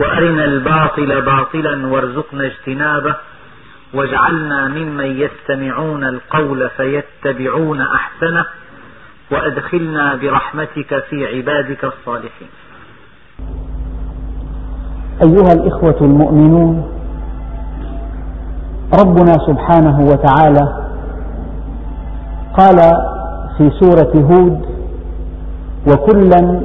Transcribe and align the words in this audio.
وأرنا 0.00 0.44
الباطل 0.44 1.22
باطلا 1.22 1.86
وارزقنا 1.86 2.44
اجتنابه 2.46 3.14
واجعلنا 3.94 4.68
ممن 4.68 5.04
يستمعون 5.04 6.04
القول 6.04 6.70
فيتبعون 6.76 7.80
أحسنه 7.80 8.44
وأدخلنا 9.32 10.14
برحمتك 10.14 11.04
في 11.10 11.26
عبادك 11.26 11.84
الصالحين. 11.84 12.48
أيها 15.22 15.52
الإخوة 15.52 15.96
المؤمنون 16.00 16.90
ربنا 19.00 19.32
سبحانه 19.46 20.00
وتعالى 20.00 20.84
قال 22.58 22.76
في 23.58 23.70
سورة 23.80 24.12
هود 24.14 24.64
وكلا 25.86 26.60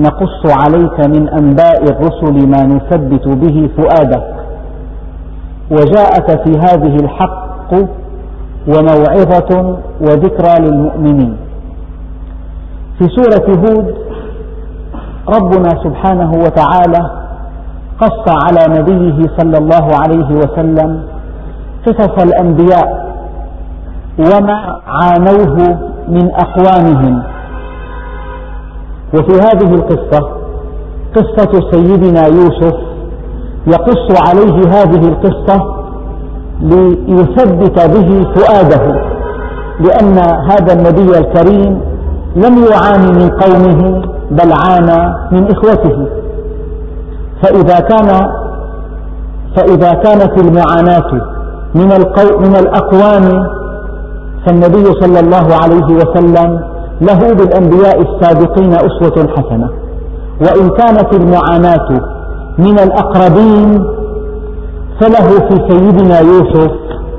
نقص 0.00 0.42
عليك 0.46 1.06
من 1.08 1.28
أنباء 1.28 1.82
الرسل 1.84 2.48
ما 2.48 2.62
نثبت 2.66 3.28
به 3.28 3.70
فؤادك. 3.76 4.34
وجاءك 5.70 6.28
في 6.44 6.58
هذه 6.58 6.94
الحق 6.96 7.72
وموعظة 8.68 9.78
وذكرى 10.00 10.54
للمؤمنين. 10.60 11.36
في 12.98 13.08
سورة 13.08 13.58
هود 13.58 13.94
ربنا 15.28 15.68
سبحانه 15.84 16.32
وتعالى 16.32 17.10
قص 18.00 18.24
على 18.28 18.80
نبيه 18.80 19.22
صلى 19.38 19.58
الله 19.58 19.86
عليه 20.02 20.28
وسلم 20.36 21.02
قصص 21.86 22.22
الأنبياء 22.22 23.06
وما 24.18 24.80
عانوه 24.86 25.78
من 26.08 26.30
أقوامهم. 26.34 27.22
وفي 29.14 29.32
هذه 29.40 29.74
القصة 29.74 30.28
قصة 31.16 31.70
سيدنا 31.70 32.26
يوسف 32.26 32.74
يقص 33.66 34.28
عليه 34.28 34.68
هذه 34.68 35.08
القصة 35.08 35.76
ليثبت 36.60 37.78
به 37.96 38.24
فؤاده 38.34 39.00
لأن 39.80 40.18
هذا 40.50 40.72
النبي 40.72 41.18
الكريم 41.18 41.80
لم 42.36 42.64
يعاني 42.72 43.12
من 43.12 43.30
قومه 43.30 44.02
بل 44.30 44.52
عانى 44.52 45.14
من 45.32 45.50
إخوته. 45.50 46.06
فإذا 47.42 47.78
كان 47.80 48.08
فإذا 49.56 49.92
كانت 49.92 50.40
المعاناة 50.40 51.10
من 51.74 51.88
من 52.40 52.56
الأقوام 52.56 53.46
فالنبي 54.46 54.84
صلى 55.00 55.20
الله 55.20 55.46
عليه 55.62 55.94
وسلم 55.94 56.60
له 57.00 57.34
بالأنبياء 57.34 58.00
السابقين 58.02 58.72
أسوة 58.74 59.28
حسنة. 59.36 59.70
وإن 60.40 60.68
كانت 60.70 61.14
المعاناة 61.14 61.88
من 62.58 62.78
الأقربين 62.78 63.84
فله 65.00 65.48
في 65.48 65.56
سيدنا 65.68 66.20
يوسف 66.20 66.72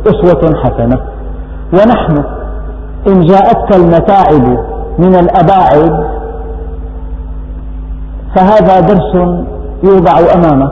أسوة 0.08 0.55
حسنة. 0.64 1.00
ونحن 1.73 2.23
إن 3.08 3.22
جاءتك 3.22 3.75
المتاعب 3.75 4.58
من 5.00 5.16
الأباعد 5.16 6.08
فهذا 8.36 8.80
درس 8.80 9.37
يوضع 9.83 10.14
أمامك. 10.36 10.71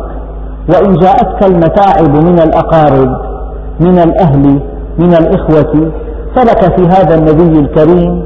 وإن 0.74 0.94
جاءتك 0.94 1.44
المتاعب 1.46 2.16
من 2.24 2.40
الأقارب 2.40 3.10
من 3.80 4.00
الأهل 4.00 4.60
من 5.00 5.14
الإخوة 5.14 5.92
فلك 6.36 6.76
في 6.76 6.88
هذا 6.88 7.16
النبي 7.16 7.60
الكريم 7.60 8.26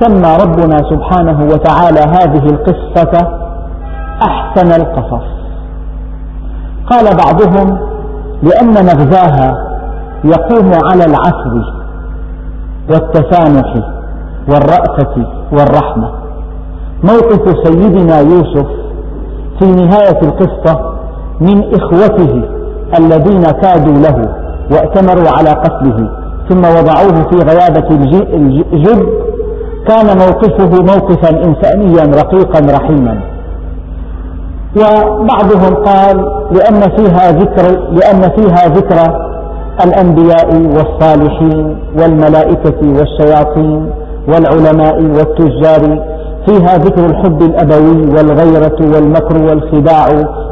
سمى 0.00 0.36
ربنا 0.44 0.76
سبحانه 0.90 1.44
وتعالى 1.44 2.00
هذه 2.00 2.44
القصة 2.46 3.28
أحسن 4.22 4.80
القصص. 4.80 5.26
قال 6.90 7.04
بعضهم 7.24 7.78
لأن 8.42 8.86
مغزاها 8.86 9.66
يقوم 10.24 10.70
على 10.92 11.04
العفو 11.04 11.62
والتسامح 12.90 13.74
والرأفة 14.48 15.26
والرحمة. 15.52 16.10
موقف 17.04 17.58
سيدنا 17.66 18.20
يوسف 18.20 18.66
في 19.58 19.66
نهاية 19.72 20.20
القصة 20.22 20.92
من 21.40 21.74
إخوته 21.74 22.42
الذين 22.98 23.42
كادوا 23.42 23.94
له 23.94 24.34
وائتمروا 24.72 25.30
على 25.38 25.50
قتله 25.50 26.10
ثم 26.48 26.58
وضعوه 26.58 27.28
في 27.30 27.36
غيابة 27.36 27.88
الجب 28.72 29.08
كان 29.88 30.18
موقفه 30.18 30.82
موقفا 30.82 31.30
إنسانيا 31.30 32.04
رقيقا 32.22 32.60
رحيما. 32.76 33.20
وبعضهم 34.76 35.74
قال 35.74 36.16
لأن 36.52 36.80
فيها 36.96 37.30
ذكر 37.30 37.80
لأن 37.92 38.20
فيها 38.20 38.68
ذكر 38.68 39.30
الأنبياء 39.84 40.48
والصالحين 40.76 41.78
والملائكة 41.98 42.80
والشياطين 42.82 43.90
والعلماء 44.28 45.02
والتجار. 45.02 46.04
فيها 46.46 46.78
ذكر 46.78 47.06
الحب 47.06 47.42
الأبوي 47.42 48.00
والغيرة 48.00 48.78
والمكر 48.94 49.42
والخداع 49.42 50.08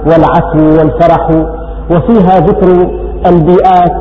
والعفو 0.07 0.79
والفرح. 0.79 1.31
وفيها 1.91 2.39
ذكر 2.39 2.91
البيئات 3.27 3.93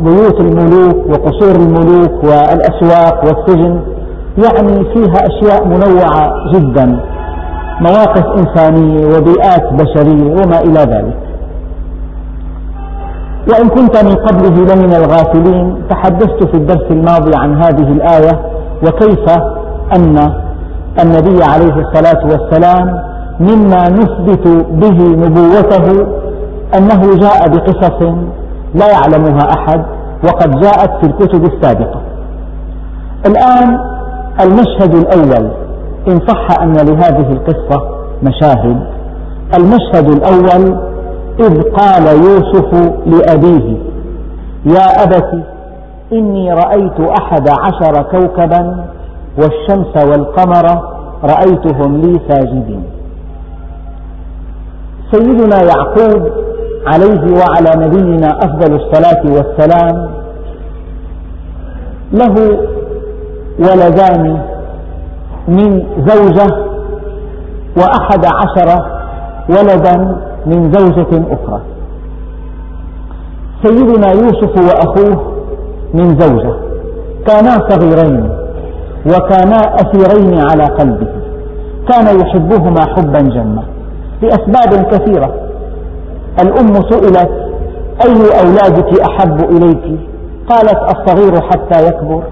بيوت 0.00 0.40
الملوك 0.40 0.96
وقصور 1.08 1.54
الملوك 1.56 2.24
والأسواق 2.24 3.24
والسجن. 3.24 3.80
يعني 4.38 4.84
فيها 4.94 5.26
أشياء 5.26 5.64
منوعة 5.64 6.30
جدا 6.54 7.00
مواقف 7.80 8.24
إنسانية 8.26 9.06
وبيئات 9.06 9.72
بشرية 9.72 10.30
وما 10.32 10.60
إلى 10.60 10.80
ذلك. 10.80 11.16
وإن 13.48 13.68
كنت 13.68 14.04
من 14.04 14.14
قبله 14.14 14.74
لمن 14.74 14.94
الغافلين 14.94 15.82
تحدثت 15.90 16.44
في 16.46 16.54
الدرس 16.54 16.90
الماضي 16.90 17.30
عن 17.36 17.62
هذه 17.62 17.92
الآية 17.92 18.40
وكيف 18.86 19.30
أن 19.96 20.32
النبي 21.02 21.44
عليه 21.44 21.74
الصلاة 21.74 22.24
والسلام 22.24 23.00
مما 23.40 23.88
نثبت 23.88 24.48
به 24.70 24.98
نبوته 25.08 26.06
أنه 26.78 27.16
جاء 27.16 27.48
بقصص 27.48 28.02
لا 28.74 28.86
يعلمها 28.90 29.48
أحد 29.58 29.84
وقد 30.24 30.60
جاءت 30.60 30.90
في 31.00 31.06
الكتب 31.06 31.44
السابقة. 31.44 32.00
الآن 33.26 33.93
المشهد 34.40 34.94
الأول 34.94 35.50
إن 36.08 36.20
صح 36.26 36.60
أن 36.62 36.72
لهذه 36.72 37.32
القصة 37.32 37.82
مشاهد. 38.22 38.86
المشهد 39.58 40.08
الأول 40.08 40.78
إذ 41.40 41.62
قال 41.62 42.06
يوسف 42.06 42.92
لأبيه 43.06 43.76
يا 44.66 45.02
أبت 45.04 45.44
إني 46.12 46.52
رأيت 46.52 47.00
أحد 47.20 47.48
عشر 47.48 48.02
كوكبا 48.02 48.84
والشمس 49.38 49.96
والقمر 49.96 50.82
رأيتهم 51.24 52.00
لي 52.00 52.20
ساجدين. 52.28 52.84
سيدنا 55.12 55.56
يعقوب 55.62 56.30
عليه 56.86 57.20
وعلى 57.40 57.86
نبينا 57.86 58.28
أفضل 58.28 58.74
الصلاة 58.74 59.22
والسلام 59.24 60.10
له 62.12 62.58
ولدان 63.58 64.42
من 65.48 65.86
زوجة 66.06 66.56
وأحد 67.76 68.24
عشر 68.24 68.84
ولدا 69.48 70.16
من 70.46 70.72
زوجة 70.72 71.22
أخرى. 71.30 71.60
سيدنا 73.64 74.10
يوسف 74.10 74.52
وأخوه 74.58 75.32
من 75.94 76.18
زوجة 76.20 76.54
كانا 77.26 77.50
صغيرين 77.68 78.30
وكانا 79.06 79.74
أثيرين 79.74 80.40
على 80.40 80.64
قلبه. 80.64 81.08
كان 81.88 82.20
يحبهما 82.20 82.80
حبا 82.96 83.20
جما 83.20 83.62
لأسباب 84.22 84.84
كثيرة. 84.84 85.34
الأم 86.42 86.74
سئلت 86.74 87.30
أي 88.06 88.40
أولادك 88.40 89.00
أحب 89.00 89.40
إليك؟ 89.40 90.00
قالت 90.48 90.78
الصغير 90.96 91.40
حتى 91.40 91.86
يكبر. 91.86 92.22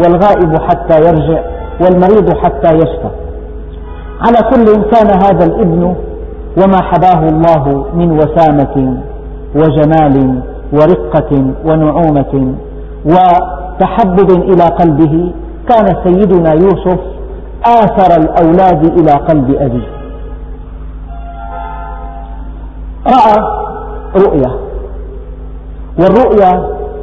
والغائب 0.00 0.60
حتى 0.60 0.98
يرجع 0.98 1.40
والمريض 1.80 2.36
حتى 2.36 2.74
يشفى. 2.74 3.10
على 4.20 4.50
كل 4.50 4.90
كان 4.90 5.06
هذا 5.06 5.44
الابن 5.44 5.94
وما 6.62 6.82
حباه 6.82 7.28
الله 7.28 7.86
من 7.94 8.10
وسامة 8.12 8.96
وجمال 9.54 10.42
ورقة 10.72 11.44
ونعومة 11.64 12.54
وتحبب 13.04 14.30
إلى 14.30 14.64
قلبه 14.64 15.32
كان 15.68 15.86
سيدنا 16.04 16.52
يوسف 16.52 17.00
آثر 17.66 18.20
الأولاد 18.22 18.84
إلى 18.98 19.12
قلب 19.12 19.54
أبيه. 19.54 19.88
رأى 23.06 23.42
رؤيا 24.16 24.50
والرؤيا 25.98 26.52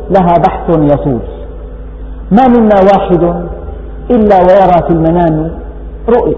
لها 0.09 0.33
بحث 0.47 0.69
يطول 0.69 1.36
ما 2.31 2.47
منا 2.47 2.75
واحد 2.93 3.23
إلا 4.11 4.37
ويرى 4.37 4.87
في 4.87 4.93
المنام 4.93 5.51
رؤى. 6.09 6.35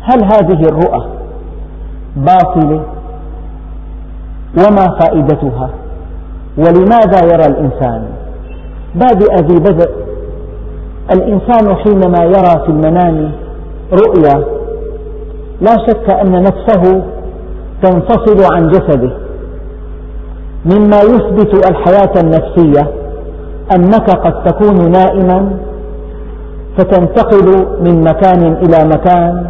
هل 0.00 0.24
هذه 0.24 0.68
الرؤى 0.68 1.06
باطلة؟ 2.16 2.80
وما 4.58 4.98
فائدتها؟ 5.00 5.70
ولماذا 6.58 7.24
يرى 7.24 7.46
الإنسان؟ 7.46 8.04
بادئ 8.94 9.34
ذي 9.34 9.60
بدء 9.60 9.90
الإنسان 11.12 11.74
حينما 11.76 12.24
يرى 12.24 12.64
في 12.64 12.68
المنام 12.68 13.32
رؤيا 13.92 14.44
لا 15.60 15.76
شك 15.86 16.10
أن 16.10 16.42
نفسه 16.42 17.02
تنفصل 17.82 18.54
عن 18.54 18.68
جسده 18.68 19.12
مما 20.64 20.96
يثبت 20.96 21.70
الحياة 21.70 22.12
النفسية. 22.22 23.03
أنك 23.72 24.10
قد 24.10 24.44
تكون 24.44 24.90
نائما 24.90 25.50
فتنتقل 26.78 27.66
من 27.80 28.04
مكان 28.04 28.42
إلى 28.52 28.88
مكان 28.88 29.46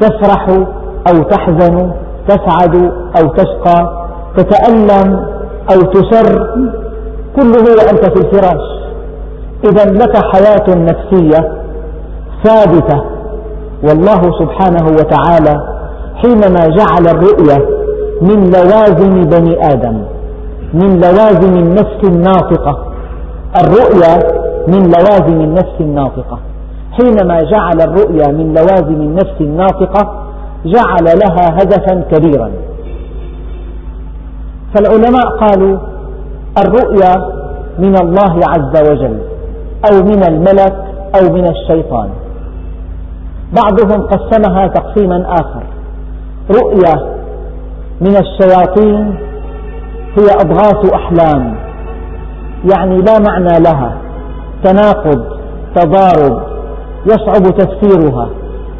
تفرح 0.00 0.48
أو 1.08 1.22
تحزن 1.22 1.90
تسعد 2.28 2.92
أو 3.20 3.28
تشقى 3.28 4.06
تتألم 4.36 5.26
أو 5.72 5.82
تسر 5.82 6.46
كله 7.36 7.62
وأنت 7.62 8.04
في 8.04 8.16
الفراش. 8.24 8.62
إذا 9.64 9.84
لك 9.92 10.16
حياة 10.16 10.74
نفسية 10.74 11.52
ثابتة. 12.44 13.04
والله 13.82 14.22
سبحانه 14.38 14.86
وتعالى 14.86 15.76
حينما 16.16 16.68
جعل 16.68 17.08
الرؤية 17.08 17.68
من 18.22 18.50
لوازم 18.50 19.24
بني 19.24 19.72
آدم 19.72 20.02
من 20.74 21.00
لوازم 21.00 21.56
النفس 21.56 22.04
الناطقة 22.04 22.78
الرؤيا 23.64 24.14
من 24.68 24.82
لوازم 24.82 25.40
النفس 25.40 25.80
الناطقة. 25.80 26.38
حينما 26.92 27.38
جعل 27.42 27.80
الرؤيا 27.80 28.28
من 28.32 28.54
لوازم 28.54 29.00
النفس 29.00 29.40
الناطقة 29.40 30.26
جعل 30.64 31.04
لها 31.04 31.56
هدفا 31.56 32.04
كبيرا. 32.10 32.50
فالعلماء 34.74 35.26
قالوا 35.40 35.78
الرؤيا 36.58 37.36
من 37.78 37.94
الله 38.00 38.40
عز 38.48 38.90
وجل 38.90 39.18
أو 39.92 40.02
من 40.02 40.24
الملك 40.28 40.74
أو 41.20 41.32
من 41.34 41.48
الشيطان. 41.48 42.08
بعضهم 43.62 44.02
قسمها 44.02 44.66
تقسيما 44.66 45.26
آخر. 45.28 45.62
رؤيا 46.50 47.16
من 48.00 48.16
الشياطين 48.16 49.14
هي 50.18 50.26
أضغاث 50.40 50.92
أحلام. 50.94 51.55
يعني 52.74 52.96
لا 52.96 53.18
معنى 53.28 53.60
لها. 53.60 53.96
تناقض 54.64 55.24
تضارب 55.74 56.42
يصعب 57.06 57.42
تفسيرها. 57.42 58.28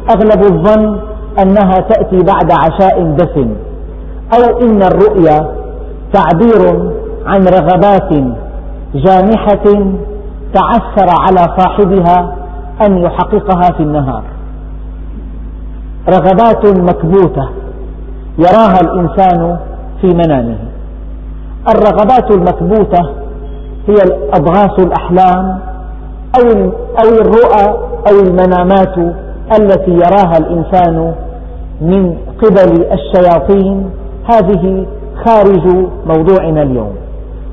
أغلب 0.09 0.43
الظن 0.43 0.99
أنها 1.41 1.79
تأتي 1.79 2.23
بعد 2.23 2.51
عشاء 2.51 3.03
دسم 3.03 3.53
أو 4.33 4.59
إن 4.61 4.83
الرؤيا 4.83 5.51
تعبير 6.13 6.91
عن 7.25 7.47
رغبات 7.47 8.13
جامحة 8.95 9.93
تعثر 10.53 11.09
على 11.19 11.47
صاحبها 11.57 12.35
أن 12.85 12.97
يحققها 12.97 13.77
في 13.77 13.83
النهار. 13.83 14.23
رغبات 16.09 16.65
مكبوتة 16.65 17.49
يراها 18.39 18.79
الإنسان 18.81 19.57
في 20.01 20.07
منامه. 20.07 20.57
الرغبات 21.69 22.31
المكبوتة 22.31 23.26
هي 23.87 23.95
أضغاث 24.33 24.79
الأحلام 24.79 25.59
أو 27.03 27.09
الرؤى 27.21 27.65
أو 28.11 28.19
المنامات 28.25 29.15
التي 29.59 29.91
يراها 29.91 30.37
الإنسان 30.37 31.13
من 31.81 32.17
قبل 32.43 32.85
الشياطين. 32.91 33.89
هذه 34.25 34.85
خارج 35.25 35.67
موضوعنا 36.05 36.61
اليوم. 36.61 36.93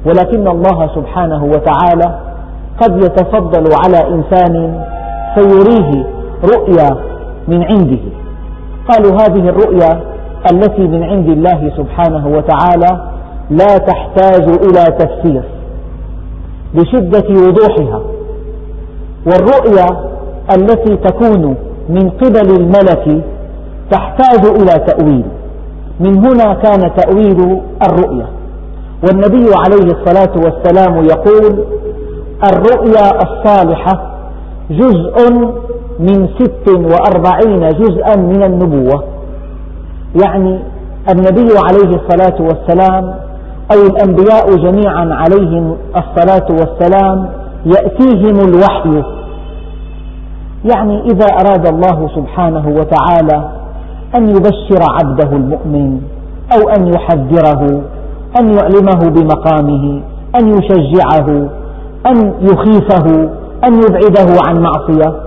ولكن 0.06 0.48
الله 0.48 0.90
سبحانه 0.94 1.44
وتعالى 1.44 2.19
قد 2.82 2.96
يتفضل 2.96 3.64
على 3.84 4.14
إنسان 4.14 4.84
فيريه 5.34 6.04
رؤيا 6.44 6.96
من 7.48 7.64
عنده. 7.64 8.02
قالوا 8.88 9.12
هذه 9.12 9.48
الرؤيا 9.48 10.00
التي 10.52 10.82
من 10.82 11.02
عند 11.02 11.28
الله 11.28 11.72
سبحانه 11.76 12.28
وتعالى 12.28 13.00
لا 13.50 13.78
تحتاج 13.78 14.42
إلى 14.42 14.84
تفسير. 14.98 15.42
لشدة 16.74 17.28
وضوحها. 17.46 18.02
والرؤيا 19.26 19.86
التي 20.56 20.96
تكون 20.96 21.56
من 21.88 22.10
قبل 22.10 22.50
الملك 22.60 23.24
تحتاج 23.90 24.46
إلى 24.46 24.84
تأويل. 24.86 25.24
من 26.00 26.26
هنا 26.26 26.54
كان 26.54 26.90
تأويل 26.96 27.60
الرؤيا. 27.88 28.26
والنبي 29.06 29.46
عليه 29.66 29.92
الصلاة 29.92 30.32
والسلام 30.36 31.04
يقول 31.04 31.64
الرؤيا 32.52 33.10
الصالحة 33.22 34.14
جزء 34.70 35.32
من 35.98 36.28
ست 36.38 36.69
وأربعين 36.69 37.69
جزءا 37.69 38.16
من 38.16 38.43
النبوة. 38.43 39.04
يعني 40.24 40.58
النبي 41.10 41.48
عليه 41.64 41.96
الصلاة 41.96 42.36
والسلام 42.40 43.14
أو 43.72 43.82
الأنبياء 43.86 44.56
جميعا 44.56 45.08
عليهم 45.14 45.76
الصلاة 45.96 46.46
والسلام 46.50 47.28
يأتيهم 47.66 48.48
الوحي. 48.48 49.02
يعني 50.64 51.02
إذا 51.02 51.26
أراد 51.26 51.66
الله 51.66 52.08
سبحانه 52.16 52.68
وتعالى 52.68 53.48
أن 54.16 54.28
يبشر 54.28 54.82
عبده 54.90 55.36
المؤمن 55.36 56.00
أو 56.52 56.68
أن 56.68 56.94
يحذره 56.94 57.82
أن 58.40 58.54
يعلمه 58.54 59.10
بمقامه 59.10 60.00
أن 60.36 60.48
يشجعه 60.48 61.48
أن 62.06 62.34
يخيفه 62.40 63.28
أن 63.64 63.74
يبعده 63.74 64.40
عن 64.46 64.62
معصية 64.62 65.20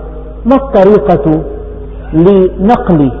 ما 0.46 0.56
الطريقة 0.56 1.42
لنقل 2.12 3.12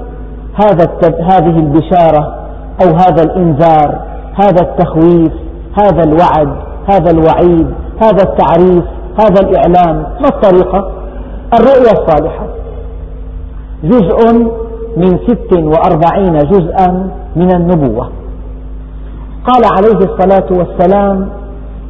هذا 0.54 0.86
هذه 1.20 1.58
البشارة 1.58 2.34
أو 2.82 2.94
هذا 2.94 3.22
الإنذار 3.22 4.07
هذا 4.40 4.62
التخويف 4.62 5.32
هذا 5.82 6.04
الوعد 6.04 6.56
هذا 6.88 7.10
الوعيد 7.10 7.66
هذا 8.02 8.22
التعريف 8.22 8.84
هذا 9.20 9.40
الإعلام. 9.40 9.96
ما 10.20 10.28
الطريقة؟ 10.28 10.90
الرؤيا 11.54 11.92
الصالحة. 11.92 12.46
جزء 13.84 14.32
من 14.96 15.18
ست 15.18 15.52
وأربعين 15.52 16.38
جزءا 16.38 17.10
من 17.36 17.54
النبوة. 17.54 18.10
قال 19.46 19.62
عليه 19.76 19.98
الصلاة 19.98 20.46
والسلام 20.50 21.28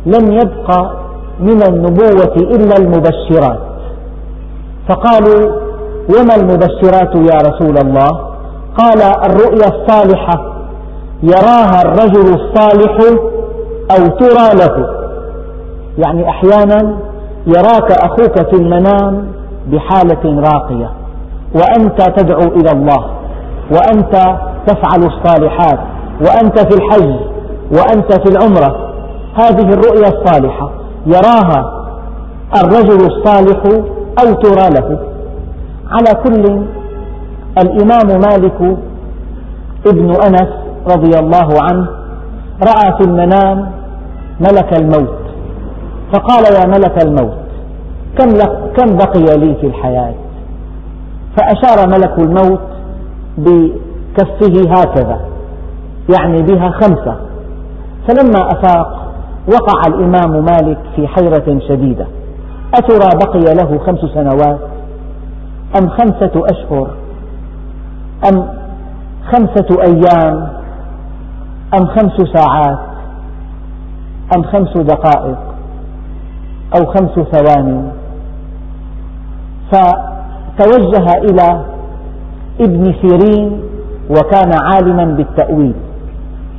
لم 0.07 0.33
يبق 0.33 0.99
من 1.41 1.63
النبوة 1.63 2.35
إلا 2.37 2.77
المبشرات 2.77 3.59
فقالوا 4.89 5.51
وما 6.09 6.35
المبشرات 6.37 7.15
يا 7.15 7.49
رسول 7.49 7.79
الله؟ 7.79 8.09
قال 8.79 9.03
الرؤيا 9.03 9.69
الصالحة 9.69 10.58
يراها 11.23 11.83
الرجل 11.83 12.35
الصالح 12.35 12.99
أو 13.91 14.07
ترى 14.07 14.59
له. 14.59 14.89
يعني 15.99 16.29
أحيانا 16.29 16.97
يراك 17.47 17.93
أخوك 17.93 18.51
في 18.51 18.57
المنام 18.57 19.33
بحالة 19.67 20.41
راقية. 20.41 20.91
وأنت 21.55 22.03
تدعو 22.03 22.49
إلى 22.49 22.71
الله. 22.73 23.05
وأنت 23.71 24.39
تفعل 24.67 25.07
الصالحات. 25.07 25.79
وأنت 26.21 26.59
في 26.59 26.79
الحج. 26.79 27.15
وأنت 27.73 28.13
في 28.13 28.37
العمرة. 28.37 28.93
هذه 29.35 29.69
الرؤيا 29.69 30.09
الصالحة. 30.09 30.71
يراها 31.07 31.89
الرجل 32.63 33.07
الصالح 33.07 33.63
أو 34.23 34.33
ترى 34.35 34.69
له. 34.71 34.99
على 35.91 36.23
كل 36.25 36.63
الإمام 37.59 38.21
مالك 38.21 38.79
ابن 39.87 40.11
أنس 40.11 40.68
رضي 40.91 41.19
الله 41.19 41.49
عنه 41.63 41.89
رأى 42.63 42.97
في 42.99 43.05
المنام 43.05 43.71
ملك 44.41 44.81
الموت. 44.81 45.19
فقال 46.13 46.45
يا 46.55 46.67
ملك 46.67 47.03
الموت 47.05 47.39
كم, 48.19 48.29
كم 48.77 48.97
بقي 48.97 49.39
لي 49.39 49.55
في 49.55 49.67
الحياة؟ 49.67 50.15
فأشار 51.37 51.89
ملك 51.89 52.19
الموت 52.19 52.61
بكفه 53.39 54.73
هكذا 54.73 55.21
يعني 56.15 56.43
بها 56.43 56.71
خمسة. 56.71 57.17
فلما 58.09 58.53
أفاق 58.53 59.13
وقع 59.49 59.87
الإمام 59.87 60.45
مالك 60.45 60.79
في 60.97 61.09
حيرة 61.09 61.59
شديدة. 61.69 62.07
أترى 62.75 63.19
بقي 63.27 63.55
له 63.55 63.79
خمس 63.79 64.01
سنوات؟ 64.15 64.59
أم 65.81 65.89
خمسة 65.89 66.43
أشهر؟ 66.51 66.91
أم 68.33 68.49
خمسة 69.33 69.83
أيام؟ 69.83 70.49
أم 71.75 71.87
خمس 71.87 72.17
ساعات 72.35 72.79
أم 74.37 74.43
خمس 74.43 74.77
دقائق 74.77 75.39
أو 76.77 76.87
خمس 76.87 77.27
ثواني. 77.33 77.83
فتوجه 79.73 81.13
إلى 81.13 81.65
ابن 82.61 82.95
سيرين 83.03 83.61
وكان 84.11 84.53
عالما 84.63 85.05
بالتأويل. 85.05 85.75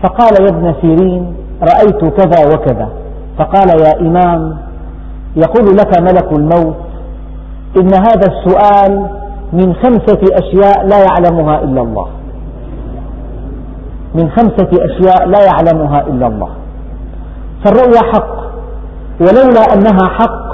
فقال 0.03 0.33
يا 0.41 0.49
ابن 0.49 0.73
سيرين 0.81 1.33
رأيت 1.61 2.05
كذا 2.05 2.53
وكذا. 2.53 2.89
فقال 3.37 3.69
يا 3.81 3.99
إمام 3.99 4.57
يقول 5.35 5.77
لك 5.77 6.01
ملك 6.01 6.31
الموت 6.31 6.75
إن 7.79 7.93
هذا 7.93 8.27
السؤال 8.27 9.09
من 9.53 9.73
خمسة 9.73 10.21
أشياء 10.33 10.87
لا 10.87 10.97
يعلمها 11.03 11.63
إلا 11.63 11.81
الله. 11.81 12.07
من 14.15 14.29
خمسة 14.29 14.69
أشياء 14.73 15.27
لا 15.27 15.39
يعلمها 15.45 16.07
إلا 16.07 16.27
الله. 16.27 16.49
فالرؤيا 17.65 18.01
حق 18.13 18.39
ولولا 19.21 19.73
أنها 19.73 20.09
حق 20.09 20.49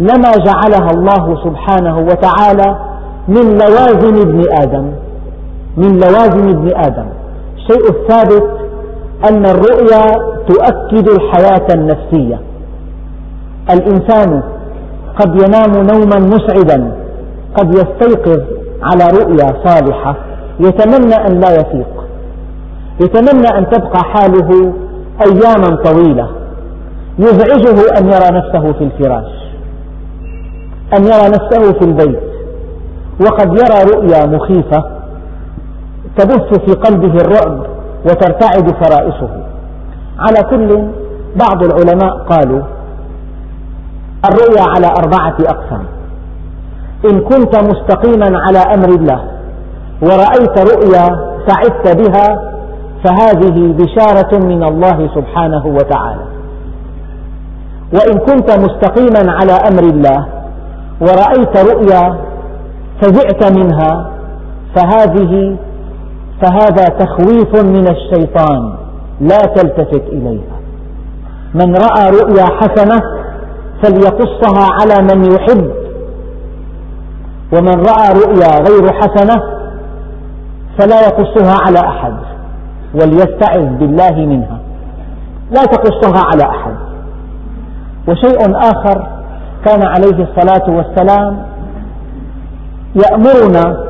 لما 0.00 0.30
جعلها 0.46 0.90
الله 0.90 1.44
سبحانه 1.44 1.98
وتعالى 1.98 2.78
من 3.28 3.58
لوازم 3.58 4.28
ابن 4.28 4.44
آدم. 4.62 4.92
من 5.76 5.92
لوازم 5.92 6.48
ابن 6.48 6.76
آدم. 6.76 7.06
الشيء 7.56 7.90
الثابت 7.90 8.50
أن 9.30 9.46
الرؤيا 9.46 10.02
تؤكد 10.48 11.08
الحياة 11.08 11.66
النفسية. 11.74 12.40
الإنسان 13.70 14.42
قد 15.20 15.34
ينام 15.42 15.86
نوما 15.86 16.18
مسعدا 16.18 16.92
قد 17.56 17.74
يستيقظ 17.74 18.40
على 18.82 19.18
رؤيا 19.18 19.46
صالحة 19.64 20.16
يتمنى 20.60 21.14
أن 21.14 21.40
لا 21.40 21.52
يفيق. 21.52 22.07
يتمنى 23.00 23.58
أن 23.58 23.70
تبقى 23.70 24.04
حاله 24.04 24.72
أياما 25.26 25.76
طويلة. 25.84 26.28
يزعجه 27.18 27.98
أن 27.98 28.06
يرى 28.06 28.38
نفسه 28.38 28.72
في 28.72 28.84
الفراش 28.84 29.32
أن 30.98 31.04
يرى 31.04 31.28
نفسه 31.28 31.72
في 31.78 31.84
البيت 31.84 32.20
وقد 33.20 33.48
يرى 33.48 33.90
رؤيا 33.94 34.26
مخيفة 34.26 34.84
تبث 36.16 36.58
في 36.66 36.72
قلبه 36.72 37.14
الرعب 37.14 37.66
وترتعد 38.04 38.84
فرائصه 38.84 39.28
على 40.18 40.42
كل 40.50 40.88
بعض 41.36 41.64
العلماء 41.64 42.18
قالوا 42.18 42.62
الرؤيا 44.24 44.62
على 44.62 44.86
أربعة 44.86 45.36
أقسام. 45.40 45.84
إن 47.10 47.20
كنت 47.20 47.56
مستقيما 47.56 48.38
على 48.38 48.58
أمر 48.58 48.88
الله 48.88 49.24
ورأيت 50.02 50.58
رؤيا 50.58 51.36
سعدت 51.48 51.96
بها 51.96 52.57
فهذه 53.04 53.72
بشارة 53.72 54.38
من 54.44 54.62
الله 54.62 55.10
سبحانه 55.14 55.66
وتعالى. 55.66 56.24
وإن 57.94 58.18
كنت 58.18 58.50
مستقيما 58.50 59.32
على 59.32 59.52
أمر 59.52 59.82
الله 59.82 60.26
ورأيت 61.00 61.56
رؤيا 61.56 62.18
فزعت 63.02 63.58
منها 63.58 64.10
فهذه 64.76 65.56
فهذا 66.42 66.84
تخويف 66.84 67.64
من 67.64 67.88
الشيطان 67.88 68.74
لا 69.20 69.38
تلتفت 69.38 70.02
إليها. 70.12 70.58
من 71.54 71.76
رأى 71.76 72.10
رؤيا 72.10 72.44
حسنة 72.44 73.00
فليقصها 73.82 74.68
على 74.80 75.14
من 75.14 75.24
يحب. 75.24 75.70
ومن 77.52 77.74
رأى 77.74 78.12
رؤيا 78.12 78.60
غير 78.68 78.92
حسنة 78.92 79.42
فلا 80.78 81.00
يقصها 81.00 81.54
على 81.66 81.78
أحد. 81.78 82.14
وليستعذ 82.94 83.66
بالله 83.78 84.26
منها. 84.26 84.58
لا 85.50 85.62
تقصها 85.64 86.24
على 86.32 86.42
أحد. 86.42 86.74
وشيء 88.08 88.56
آخر 88.56 89.06
كان 89.66 89.86
عليه 89.86 90.26
الصلاة 90.26 90.76
والسلام 90.76 91.42
يأمرنا 92.94 93.84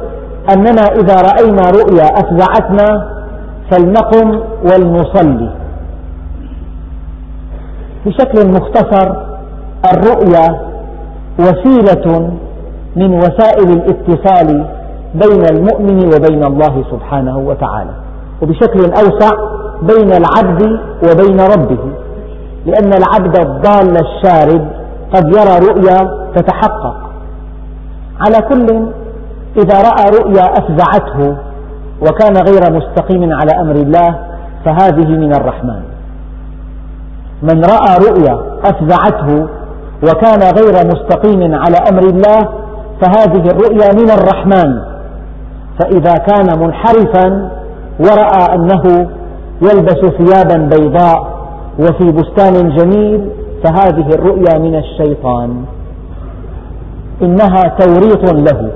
أننا 0.55 0.83
إذا 0.83 1.15
رأينا 1.15 1.63
رؤيا 1.71 2.05
أفزعتنا 2.05 3.09
فلنقم 3.71 4.41
ولنصلي. 4.65 5.51
بشكل 8.07 8.49
مختصر 8.49 9.17
الرؤيا 9.93 10.61
وسيلة 11.39 12.31
من 12.97 13.15
وسائل 13.15 13.73
الاتصال 13.73 14.67
بين 15.15 15.45
المؤمن 15.53 15.99
وبين 16.07 16.45
الله 16.45 16.85
سبحانه 16.91 17.39
وتعالى. 17.39 18.08
وبشكل 18.43 18.81
أوسع 18.81 19.31
بين 19.83 20.13
العبد 20.13 20.63
وبين 21.03 21.41
ربه 21.41 21.79
لأن 22.67 22.93
العبد 22.93 23.41
الضال 23.41 23.97
الشارد 24.07 24.69
قد 25.15 25.25
يرى 25.27 25.59
رؤيا 25.69 26.29
تتحقق. 26.37 26.97
على 28.21 28.49
كل 28.49 28.67
إذا 29.57 29.79
رأى 29.79 30.21
رؤيا 30.21 30.45
أفزعته 30.53 31.37
وكان 32.03 32.37
غير 32.37 32.73
مستقيم 32.73 33.33
على 33.33 33.61
أمر 33.61 33.75
الله 33.75 34.19
فهذه 34.65 35.09
من 35.09 35.35
الرحمن. 35.35 35.83
من 37.43 37.65
رأى 37.65 38.11
رؤيا 38.11 38.41
أفزعته 38.65 39.47
وكان 40.03 40.41
غير 40.59 40.87
مستقيم 40.87 41.55
على 41.55 41.77
أمر 41.91 42.03
الله 42.03 42.49
فهذه 43.03 43.51
الرؤيا 43.51 43.89
من 43.93 44.11
الرحمن. 44.11 44.81
فإذا 45.81 46.15
كان 46.15 46.59
منحرفا 46.61 47.51
ورأى 48.01 48.55
أنه 48.55 49.09
يلبس 49.63 50.01
ثيابا 50.19 50.77
بيضاء 50.77 51.39
وفي 51.79 52.13
بستان 52.13 52.77
جميل 52.77 53.31
فهذه 53.65 54.09
الرؤيا 54.09 54.59
من 54.59 54.75
الشيطان. 54.75 55.65
إنها 57.23 57.63
توريط 57.63 58.33
له. 58.33 58.71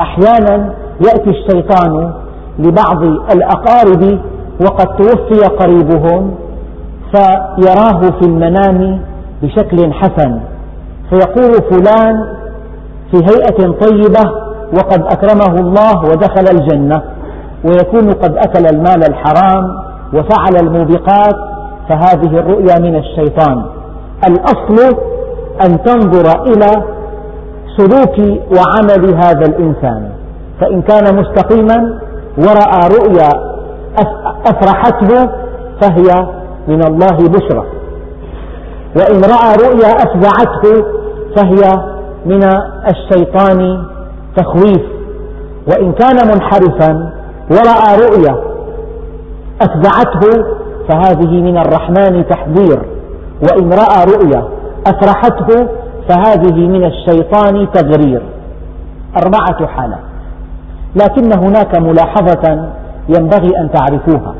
أحيانا 0.00 0.74
يأتي 1.00 1.30
الشيطان 1.30 2.12
لبعض 2.58 3.02
الأقارب 3.34 4.18
وقد 4.60 4.86
توفي 4.96 5.40
قريبهم 5.58 6.34
فيراه 7.12 8.00
في 8.00 8.22
المنام 8.26 9.00
بشكل 9.42 9.92
حسن. 9.92 10.40
فيقول 11.10 11.52
فلان 11.70 12.36
في 13.10 13.16
هيئة 13.16 13.70
طيبة 13.72 14.30
وقد 14.72 15.02
أكرمه 15.02 15.60
الله 15.60 16.04
ودخل 16.04 16.44
الجنة. 16.52 17.02
ويكون 17.64 18.12
قد 18.12 18.36
أكل 18.36 18.66
المال 18.66 19.04
الحرام 19.08 19.64
وفعل 20.14 20.56
الموبقات 20.62 21.36
فهذه 21.88 22.38
الرؤيا 22.38 22.78
من 22.78 22.96
الشيطان. 22.96 23.64
الأصل 24.28 24.96
أن 25.64 25.82
تنظر 25.82 26.42
إلى 26.42 26.84
سلوك 27.76 28.18
وعمل 28.56 29.14
هذا 29.14 29.46
الإنسان. 29.46 30.10
فإن 30.60 30.82
كان 30.82 31.16
مستقيما 31.16 31.98
ورأى 32.38 32.80
رؤيا 32.98 33.28
أفرحته 34.46 35.30
فهي 35.80 36.26
من 36.68 36.84
الله 36.84 37.16
بشرى. 37.16 37.64
وإن 38.96 39.20
رأى 39.20 39.56
رؤيا 39.68 39.96
أفزعته 39.96 40.84
فهي 41.36 41.82
من 42.26 42.44
الشيطان 42.90 43.84
تخويف. 44.36 44.82
وإن 45.68 45.92
كان 45.92 46.28
منحرفا 46.28 47.19
ورأى 47.50 47.96
رؤيا 48.06 48.36
أفزعته 49.62 50.44
فهذه 50.88 51.30
من 51.30 51.58
الرحمن 51.58 52.28
تحذير. 52.28 52.82
وإن 53.42 53.72
رأى 53.72 54.04
رؤيا 54.04 54.48
أفرحته 54.86 55.68
فهذه 56.08 56.54
من 56.54 56.84
الشيطان 56.84 57.72
تغرير. 57.72 58.22
أربعة 59.16 59.66
حالات. 59.66 60.00
لكن 60.96 61.32
هناك 61.32 61.78
ملاحظة 61.78 62.70
ينبغي 63.08 63.58
أن 63.60 63.70
تعرفوها. 63.72 64.34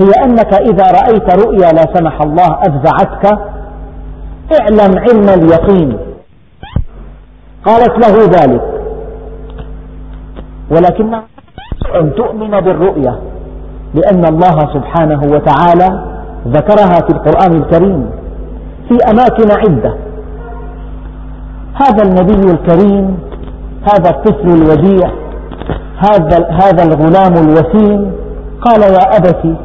هي 0.00 0.10
أنك 0.24 0.54
إذا 0.54 0.84
رأيت 0.84 1.46
رؤيا 1.46 1.72
لا 1.72 1.94
سمح 1.94 2.22
الله 2.22 2.58
أفزعتك 2.68 3.38
اعلم 4.60 4.98
علم 4.98 5.28
اليقين. 5.28 5.98
قالت 7.64 8.06
له 8.06 8.24
ذلك. 8.24 8.62
ولكن 10.70 11.14
أن 12.00 12.14
تؤمن 12.14 12.60
بالرؤية 12.60 13.18
لأن 13.94 14.24
الله 14.24 14.58
سبحانه 14.74 15.20
وتعالى 15.34 16.04
ذكرها 16.48 17.00
في 17.06 17.10
القرآن 17.10 17.52
الكريم 17.52 18.10
في 18.88 18.98
أماكن 19.10 19.50
عدة. 19.50 19.94
هذا 21.74 22.02
النبي 22.02 22.50
الكريم 22.52 23.18
هذا 23.82 24.10
الطفل 24.10 24.48
الوديع 24.48 25.10
هذا, 25.98 26.48
هذا 26.50 26.82
الغلام 26.82 27.32
الوسيم 27.32 28.12
قال 28.60 28.82
يا 28.82 29.16
أبت 29.16 29.56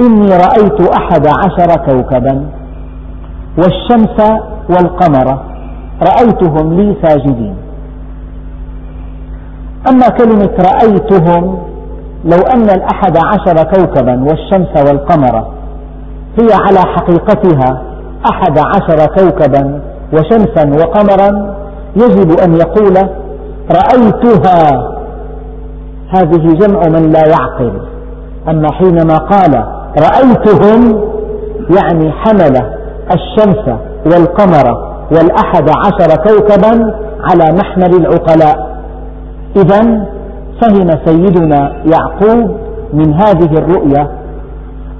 إني 0.00 0.28
رأيت 0.28 0.80
أحد 0.94 1.26
عشر 1.26 1.76
كوكبا 1.86 2.46
والشمس 3.58 4.40
والقمر 4.70 5.38
رأيتهم 6.02 6.74
لي 6.74 6.96
ساجدين. 7.02 7.56
أما 9.90 10.08
كلمة 10.08 10.50
رأيتهم 10.58 11.58
لو 12.24 12.38
أن 12.54 12.70
الأحد 12.70 13.16
عشر 13.16 13.62
كوكبا 13.74 14.24
والشمس 14.24 14.88
والقمر 14.88 15.46
هي 16.40 16.48
على 16.52 16.78
حقيقتها 16.78 17.82
أحد 18.30 18.58
عشر 18.58 19.06
كوكبا 19.06 19.80
وشمسا 20.12 20.70
وقمرا 20.80 21.56
يجب 21.96 22.40
أن 22.40 22.54
يقول 22.54 22.96
رأيتها. 23.70 24.92
هذه 26.16 26.54
جمع 26.54 26.80
من 26.88 27.12
لا 27.12 27.22
يعقل. 27.28 27.80
أما 28.48 28.72
حينما 28.72 29.16
قال 29.16 29.64
رأيتهم 29.98 31.00
يعني 31.76 32.12
حمل 32.12 32.56
الشمس 33.14 33.78
والقمر 34.06 34.96
والأحد 35.10 35.70
عشر 35.70 36.16
كوكبا 36.16 36.94
على 37.20 37.52
محمل 37.52 37.96
العقلاء. 37.96 38.75
إذا 39.56 40.06
فهم 40.60 40.88
سيدنا 41.04 41.72
يعقوب 41.92 42.56
من 42.92 43.14
هذه 43.14 43.52
الرؤيا 43.58 44.10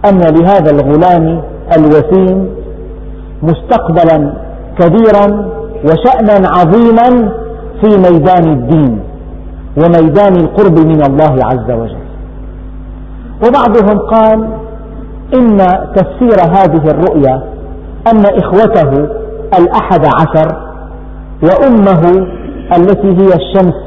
أن 0.08 0.18
لهذا 0.18 0.70
الغلام 0.70 1.42
الوسيم 1.76 2.48
مستقبلا 3.42 4.32
كبيرا 4.78 5.48
وشأنا 5.84 6.48
عظيما 6.48 7.32
في 7.80 7.96
ميدان 7.96 8.52
الدين 8.52 9.00
وميدان 9.76 10.36
القرب 10.36 10.78
من 10.78 11.02
الله 11.02 11.36
عز 11.44 11.70
وجل. 11.70 12.06
وبعضهم 13.46 13.98
قال 13.98 14.48
إن 15.34 15.56
تفسير 15.96 16.40
هذه 16.50 16.90
الرؤيا 16.90 17.42
أن 18.12 18.24
إخوته 18.26 19.08
الأحد 19.58 20.06
عشر 20.20 20.56
وأمه 21.42 22.26
التي 22.76 23.08
هي 23.08 23.28
الشمس 23.34 23.85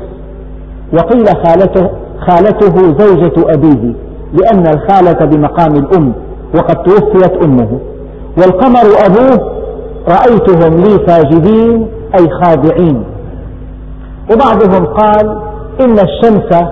وقيل 0.93 1.27
خالته, 1.27 1.89
خالته 2.27 2.75
زوجة 2.99 3.53
أبيه 3.53 3.93
لأن 4.33 4.67
الخالة 4.67 5.25
بمقام 5.25 5.75
الأم 5.75 6.13
وقد 6.55 6.75
توفيت 6.83 7.43
أمه. 7.43 7.79
والقمر 8.37 9.05
أبوه 9.05 9.59
رأيتهم 10.07 10.75
لي 10.75 11.07
ساجدين 11.07 11.87
أي 12.19 12.29
خاضعين. 12.43 13.03
وبعضهم 14.31 14.85
قال 14.85 15.41
إن 15.81 15.99
الشمس 15.99 16.63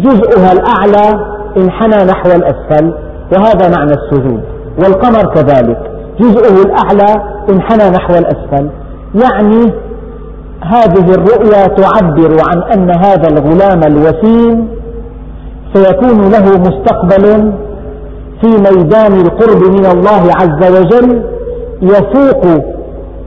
جزءها 0.00 0.52
الأعلى 0.52 1.26
انحنى 1.56 2.04
نحو 2.04 2.30
الأسفل 2.30 2.94
وهذا 3.32 3.78
معنى 3.78 3.92
السجود. 3.92 4.40
والقمر 4.78 5.34
كذلك 5.34 5.78
جزءه 6.20 6.62
الأعلى 6.62 7.22
انحنى 7.50 7.90
نحو 7.90 8.14
الأسفل. 8.14 8.68
يعني 9.14 9.72
هذه 10.62 11.14
الرؤيا 11.14 11.66
تعبر 11.66 12.36
عن 12.48 12.62
أن 12.62 12.90
هذا 12.90 13.28
الغلام 13.28 13.80
الوسيم 13.86 14.68
سيكون 15.74 16.30
له 16.30 16.58
مستقبل 16.58 17.52
في 18.40 18.48
ميدان 18.48 19.20
القرب 19.20 19.62
من 19.62 19.86
الله 19.86 20.30
عز 20.40 20.70
وجل 20.70 21.22
يفوق 21.82 22.44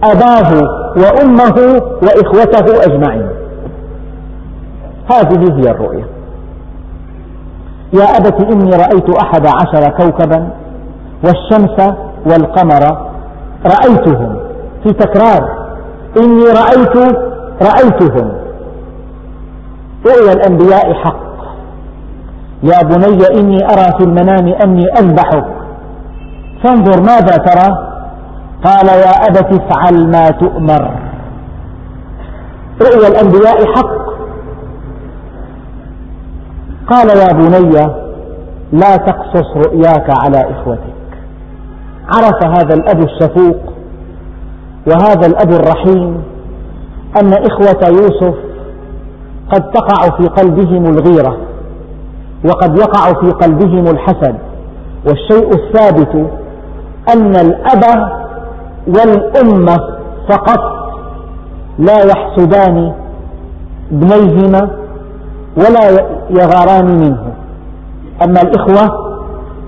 أباه 0.03 0.62
وأمه 0.97 1.81
وإخوته 2.03 2.83
أجمعين. 2.86 3.29
هذه 5.12 5.53
هي 5.53 5.71
الرؤيا. 5.71 6.05
يا 7.93 8.17
أبت 8.17 8.41
إني 8.51 8.71
رأيت 8.71 9.09
أحد 9.09 9.45
عشر 9.45 9.89
كوكبا 9.89 10.49
والشمس 11.23 11.93
والقمر 12.25 12.97
رأيتهم 13.65 14.38
في 14.83 14.93
تكرار. 14.93 15.65
إني 16.17 16.43
رأيت 16.43 17.17
رأيتهم. 17.61 18.31
رؤيا 20.05 20.33
الأنبياء 20.33 20.93
حق. 20.93 21.25
يا 22.63 22.83
بني 22.83 23.39
إني 23.39 23.65
أرى 23.65 23.97
في 23.97 24.03
المنام 24.03 24.53
أني 24.63 24.85
أذبحك. 24.99 25.45
فانظر 26.63 27.01
ماذا 27.01 27.37
ترى. 27.37 27.91
قال 28.63 28.87
يا 28.87 29.11
أبت 29.29 29.61
افعل 29.61 30.07
ما 30.07 30.29
تؤمر. 30.29 30.91
رؤيا 32.81 33.07
الأنبياء 33.07 33.65
حق. 33.75 34.05
قال 36.89 37.09
يا 37.09 37.33
بني 37.33 37.87
لا 38.71 38.95
تقصص 38.95 39.67
رؤياك 39.67 40.09
على 40.09 40.51
إخوتك. 40.51 40.95
عرف 42.13 42.43
هذا 42.57 42.73
الأب 42.73 42.99
الشفوق 42.99 43.57
وهذا 44.87 45.27
الأب 45.27 45.51
الرحيم. 45.51 46.34
أن 47.21 47.34
إخوة 47.34 47.88
يوسف 47.89 48.36
قد 49.54 49.71
تقع 49.71 50.17
في 50.17 50.28
قلبهم 50.28 50.86
الغيرة 50.86 51.38
وقد 52.45 52.78
يقع 52.78 53.13
في 53.21 53.32
قلبهم 53.32 53.88
الحسد. 53.88 54.36
والشيء 55.08 55.49
الثابت 55.49 56.30
أن 57.15 57.36
الأب 57.36 57.84
والأمة 58.88 59.78
فقط 60.30 60.60
لا 61.80 62.04
يحسدان 62.06 62.93
ابنيهما 63.91 64.69
ولا 65.58 66.08
يغاران 66.30 66.86
منه. 66.86 67.34
أما 68.23 68.41
الإخوة 68.41 69.06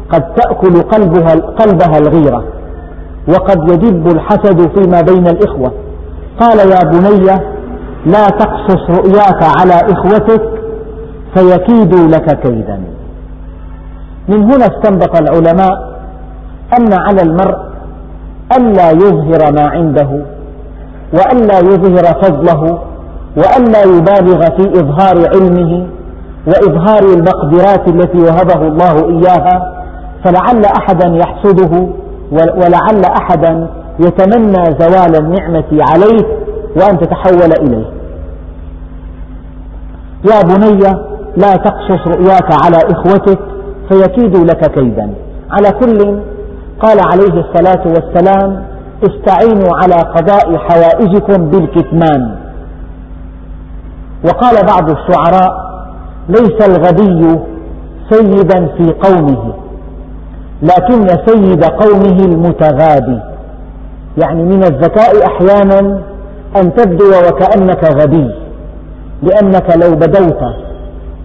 قد 0.10 0.34
تأكل 0.34 0.82
قلبها, 0.82 1.36
قلبها 1.36 1.98
الغيرة 1.98 2.44
وقد 3.30 3.72
يدب 3.72 4.08
الحسد 4.08 4.80
فيما 4.80 5.02
بين 5.02 5.28
الإخوة. 5.28 5.72
قال 6.40 6.60
يا 6.60 6.80
بني 6.92 7.26
لا 8.06 8.28
تقصص 8.28 8.90
رؤياك 8.90 9.44
على 9.60 9.74
إخوتك 9.74 10.42
فيكيدوا 11.36 12.08
لك 12.08 12.40
كيدا. 12.40 12.82
من 14.30 14.44
هنا 14.44 14.66
استنبط 14.66 15.18
العلماء 15.22 15.98
أن 16.80 16.94
على 16.94 17.22
المرء 17.22 17.58
ألا 18.58 18.92
يظهر 18.92 19.52
ما 19.54 19.70
عنده 19.70 20.26
وألا 21.14 21.60
يظهر 21.60 22.22
فضله 22.22 22.80
وألا 23.38 23.82
يبالغ 23.84 24.42
في 24.58 24.80
إظهار 24.82 25.30
علمه 25.36 25.88
وإظهار 26.48 27.04
المقدرات 27.04 27.88
التي 27.88 28.18
وهبه 28.18 28.68
الله 28.68 29.10
إياها 29.10 29.74
فلعل 30.24 30.66
أحدا 30.66 31.08
يحسده 31.08 31.88
ولعل 32.32 33.02
أحدا 33.22 33.68
يتمنى 34.00 34.64
زوال 34.80 35.16
النعمة 35.16 35.66
عليه 35.72 36.26
وأن 36.76 37.00
تتحول 37.00 37.52
إليه. 37.62 37.86
يا 40.32 40.42
بني 40.42 40.80
لا 41.38 41.54
تقصص 41.54 42.08
رؤياك 42.08 42.50
على 42.66 42.78
إخوتك 42.92 43.40
فيكيدوا 43.90 44.46
لك 44.46 44.72
كيدا. 44.72 45.14
على 45.52 45.72
كل 45.72 46.20
قال 46.80 47.00
عليه 47.00 47.44
الصلاة 47.44 47.84
والسلام 47.88 48.64
استعينوا 49.04 49.78
على 49.84 49.96
قضاء 49.96 50.58
حوائجكم 50.58 51.50
بالكتمان. 51.50 52.36
وقال 54.26 54.56
بعض 54.66 54.92
الشعراء 54.92 55.68
ليس 56.30 56.68
الغبي 56.70 57.40
سيدا 58.10 58.68
في 58.78 58.94
قومه 58.94 59.54
لكن 60.62 61.08
سيد 61.26 61.64
قومه 61.64 62.26
المتغابي. 62.26 63.20
يعني 64.18 64.44
من 64.44 64.64
الذكاء 64.64 65.26
أحيانا 65.26 66.02
أن 66.58 66.76
تبدو 66.76 67.10
وكأنك 67.10 67.84
غبي 68.02 68.32
لأنك 69.24 69.78
لو 69.84 69.96
بدوت 69.96 70.40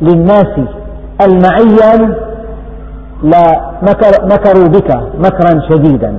للناس 0.03 0.61
المعيا 1.21 2.15
لمكروا 3.23 4.69
بك 4.69 4.91
مكرا 5.19 5.61
شديدا. 5.71 6.19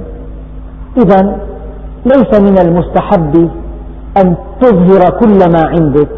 إذا 0.98 1.36
ليس 2.06 2.40
من 2.40 2.58
المستحب 2.60 3.50
أن 4.18 4.36
تظهر 4.62 5.10
كل 5.20 5.52
ما 5.52 5.66
عندك 5.68 6.10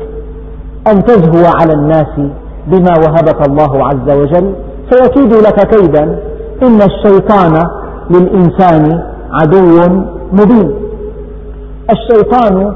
أن 0.87 1.03
تزهو 1.03 1.45
على 1.55 1.73
الناس 1.73 2.19
بما 2.67 2.93
وهبك 2.97 3.47
الله 3.47 3.87
عز 3.87 4.17
وجل. 4.17 4.53
فيكيد 4.89 5.33
لك 5.33 5.67
كيدا 5.67 6.19
إن 6.63 6.81
الشيطان 6.81 7.69
للإنسان 8.09 9.03
عدو 9.31 10.05
مبين. 10.31 10.75
الشيطان 11.91 12.73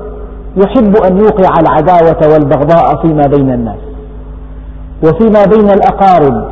يحب 0.57 0.95
أن 0.95 1.17
يوقع 1.17 1.59
العداوة 1.59 2.33
والبغضاء 2.33 3.01
فيما 3.01 3.27
بين 3.27 3.53
الناس 3.53 3.77
وفيما 5.03 5.45
بين 5.45 5.69
الأقارب 5.69 6.51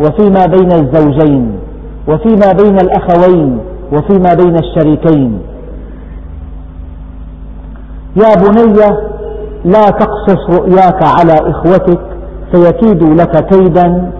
وفيما 0.00 0.46
بين 0.46 0.72
الزوجين 0.72 1.58
وفيما 2.08 2.52
بين 2.52 2.78
الأخوين 2.80 3.58
وفيما 3.92 4.34
بين 4.34 4.54
الشريكين. 4.54 5.38
يا 8.16 8.34
بني 8.34 8.74
لا 9.64 9.90
تقصص 9.90 10.50
رؤياك 10.50 11.02
على 11.02 11.50
إخوتك 11.50 12.00
فيكيدوا 12.52 13.14
لك 13.14 13.46
كيدا. 13.46 14.12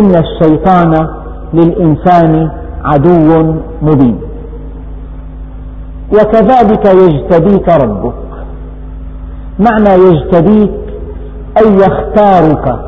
إن 0.00 0.14
الشيطان 0.24 1.08
للإنسان 1.54 2.50
عدو 2.84 3.54
مبين. 3.82 4.20
وكذلك 6.12 6.86
يجتبيك 6.86 7.68
ربك. 7.68 8.14
معنى 9.58 10.02
يجتبيك 10.04 10.72
أي 11.58 11.74
يختارك 11.74 12.78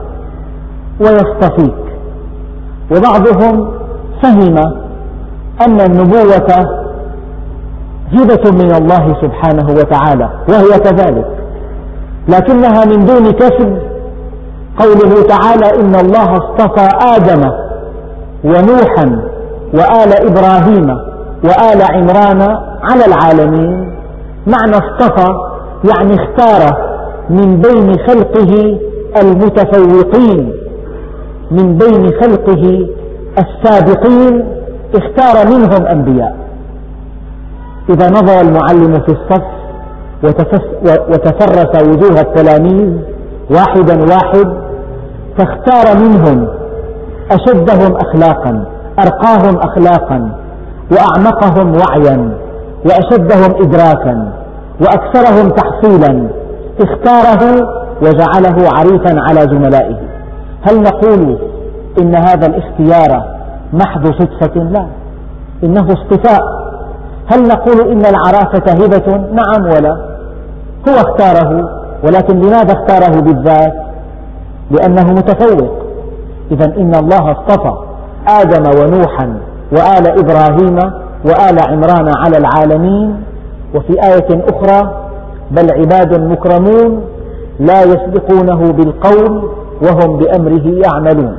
ويصطفيك 1.00 1.84
وبعضهم 2.90 3.70
فهم 4.22 4.56
أن 5.66 5.80
النبوة 5.80 6.66
هبة 8.12 8.50
من 8.50 8.74
الله 8.74 9.16
سبحانه 9.22 9.66
وتعالى 9.70 10.28
وهي 10.48 10.78
كذلك. 10.78 11.28
لكنها 12.28 12.84
من 12.84 13.04
دون 13.04 13.30
كسب. 13.30 13.78
قوله 14.78 15.22
تعالى 15.22 15.80
إن 15.80 15.94
الله 15.94 16.32
اصطفى 16.32 16.88
آدم 17.16 17.50
ونوحا 18.44 19.20
وآل 19.74 20.12
إبراهيم 20.26 21.13
وآل 21.44 21.82
عمران 21.82 22.42
على 22.82 23.04
العالمين. 23.06 23.94
معنى 24.46 24.76
اصطفى 24.76 25.28
يعني 25.90 26.14
اختار 26.14 26.62
من 27.30 27.60
بين 27.60 27.92
خلقه 28.06 28.78
المتفوقين 29.22 30.52
من 31.50 31.78
بين 31.78 32.10
خلقه 32.22 32.88
السابقين 33.38 34.44
اختار 34.94 35.46
منهم 35.46 35.86
أنبياء. 35.86 36.36
إذا 37.90 38.10
نظر 38.10 38.40
المعلم 38.40 39.00
في 39.00 39.08
الصف 39.08 39.44
وتفرس 41.08 41.82
وجوه 41.82 42.20
التلاميذ 42.20 42.96
واحدا 43.50 44.00
واحد 44.00 44.54
فاختار 45.38 45.98
منهم 45.98 46.48
أشدهم 47.30 47.96
أخلاقا 47.96 48.64
أرقاهم 48.98 49.56
أخلاقا 49.58 50.43
وأعمقهم 50.90 51.76
وعيا 51.76 52.30
وأشدهم 52.86 53.62
إدراكا 53.62 54.32
وأكثرهم 54.80 55.48
تحصيلا 55.50 56.28
اختاره 56.80 57.68
وجعله 58.02 58.68
عريفا 58.72 59.20
على 59.20 59.40
زملائه. 59.40 59.96
هل 60.62 60.82
نقول 60.82 61.38
إن 61.98 62.14
هذا 62.14 62.46
الاختيار 62.46 63.24
محض 63.72 64.06
صدفة؟ 64.06 64.62
لا. 64.62 64.86
إنه 65.64 65.86
اصطفاء. 65.88 66.42
هل 67.26 67.42
نقول 67.48 67.90
إن 67.90 68.02
العرافة 68.06 68.72
هبة 68.72 69.16
نعم 69.16 69.66
ولا. 69.66 69.96
هو 70.88 70.94
اختاره 70.94 71.68
ولكن 72.04 72.40
لماذا 72.40 72.72
اختاره 72.72 73.20
بالذات؟ 73.20 73.74
لأنه 74.70 75.12
متفوق. 75.12 75.70
إذا 76.50 76.64
إن 76.64 76.94
الله 76.94 77.32
اصطفى 77.32 77.72
آدم 78.28 78.80
ونوحا 78.80 79.38
وآل 79.72 80.06
إبراهيم 80.18 80.76
وآل 81.24 81.56
عمران 81.70 82.12
على 82.16 82.36
العالمين. 82.38 83.22
وفي 83.74 83.92
آية 83.92 84.44
أخرى 84.52 85.04
بل 85.50 85.66
عباد 85.72 86.20
مكرمون 86.20 87.04
لا 87.60 87.82
يسبقونه 87.82 88.72
بالقول 88.72 89.50
وهم 89.82 90.16
بأمره 90.16 90.66
يعملون. 90.86 91.36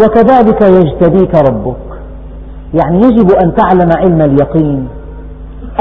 وكذلك 0.00 0.62
يجتبيك 0.62 1.34
ربك. 1.34 1.76
يعني 2.74 2.98
يجب 2.98 3.30
أن 3.30 3.54
تعلم 3.54 3.90
علم 3.92 4.22
اليقين 4.22 4.88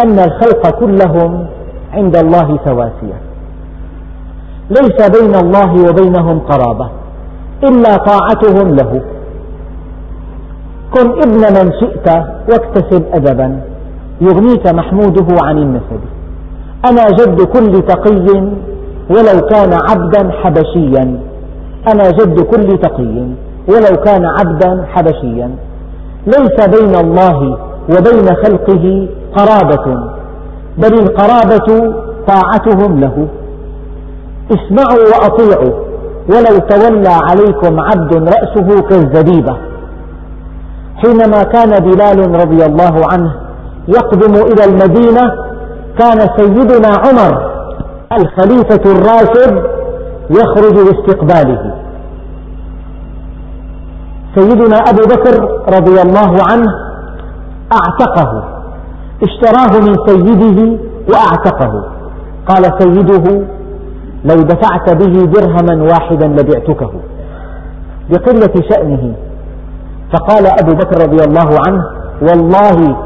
أن 0.03 0.19
الخلق 0.19 0.69
كلهم 0.79 1.45
عند 1.93 2.17
الله 2.17 2.59
سواسية. 2.65 3.17
ليس 4.69 5.09
بين 5.19 5.35
الله 5.35 5.89
وبينهم 5.89 6.39
قرابة 6.39 6.89
إلا 7.63 7.95
طاعتهم 7.95 8.75
له. 8.75 9.01
كن 10.93 11.09
ابن 11.09 11.41
من 11.55 11.71
شئت 11.79 12.07
واكتسب 12.49 13.03
أدبا. 13.13 13.61
يغنيك 14.21 14.67
محموده 14.67 15.27
عن 15.43 15.57
النسب. 15.57 16.01
أنا 16.89 17.05
جد 17.19 17.41
كل 17.41 17.81
تقي 17.81 18.41
ولو 19.09 19.47
كان 19.51 19.73
عبدا 19.73 20.31
حبشيا. 20.31 21.19
أنا 21.87 22.11
جد 22.11 22.39
كل 22.39 22.77
تقي 22.77 23.27
ولو 23.67 24.01
كان 24.05 24.25
عبدا 24.25 24.85
حبشيا. 24.93 25.49
ليس 26.27 26.57
بين 26.75 26.95
الله 26.95 27.57
وبين 27.89 28.27
خلقه 28.43 29.07
قرابة 29.35 29.85
بل 30.77 30.93
القرابة 30.93 31.93
طاعتهم 32.27 32.99
له. 32.99 33.27
اسمعوا 34.51 35.03
وأطيعوا 35.11 35.73
ولو 36.29 36.57
تولى 36.69 37.15
عليكم 37.29 37.79
عبد 37.79 38.15
رأسه 38.15 38.81
كالزبيبة. 38.89 39.57
حينما 40.95 41.43
كان 41.43 41.69
بلال 41.83 42.41
رضي 42.41 42.65
الله 42.65 43.01
عنه 43.13 43.33
يقدم 43.87 44.33
إلى 44.35 44.65
المدينة 44.65 45.21
كان 45.99 46.19
سيدنا 46.37 46.87
عمر 46.87 47.53
الخليفة 48.11 48.91
الراشد 48.91 49.63
يخرج 50.29 50.75
لاستقباله. 50.77 51.73
سيدنا 54.35 54.77
أبو 54.77 55.01
بكر 55.01 55.35
رضي 55.77 56.01
الله 56.01 56.37
عنه 56.51 56.71
أعتقه 57.73 58.43
اشتراه 59.23 59.79
من 59.79 59.95
سيده 60.07 60.79
وأعتقه. 61.09 61.83
قال 62.47 62.63
سيده 62.79 63.45
لو 64.25 64.41
دفعت 64.41 64.89
به 64.89 65.25
درهما 65.25 65.83
واحدا 65.83 66.27
لبعتكه. 66.27 66.91
بقلة 68.09 68.53
شأنه. 68.69 69.15
فقال 70.13 70.47
أبو 70.47 70.71
بكر 70.73 71.03
رضي 71.03 71.23
الله 71.23 71.57
عنه 71.67 71.83
والله 72.21 72.97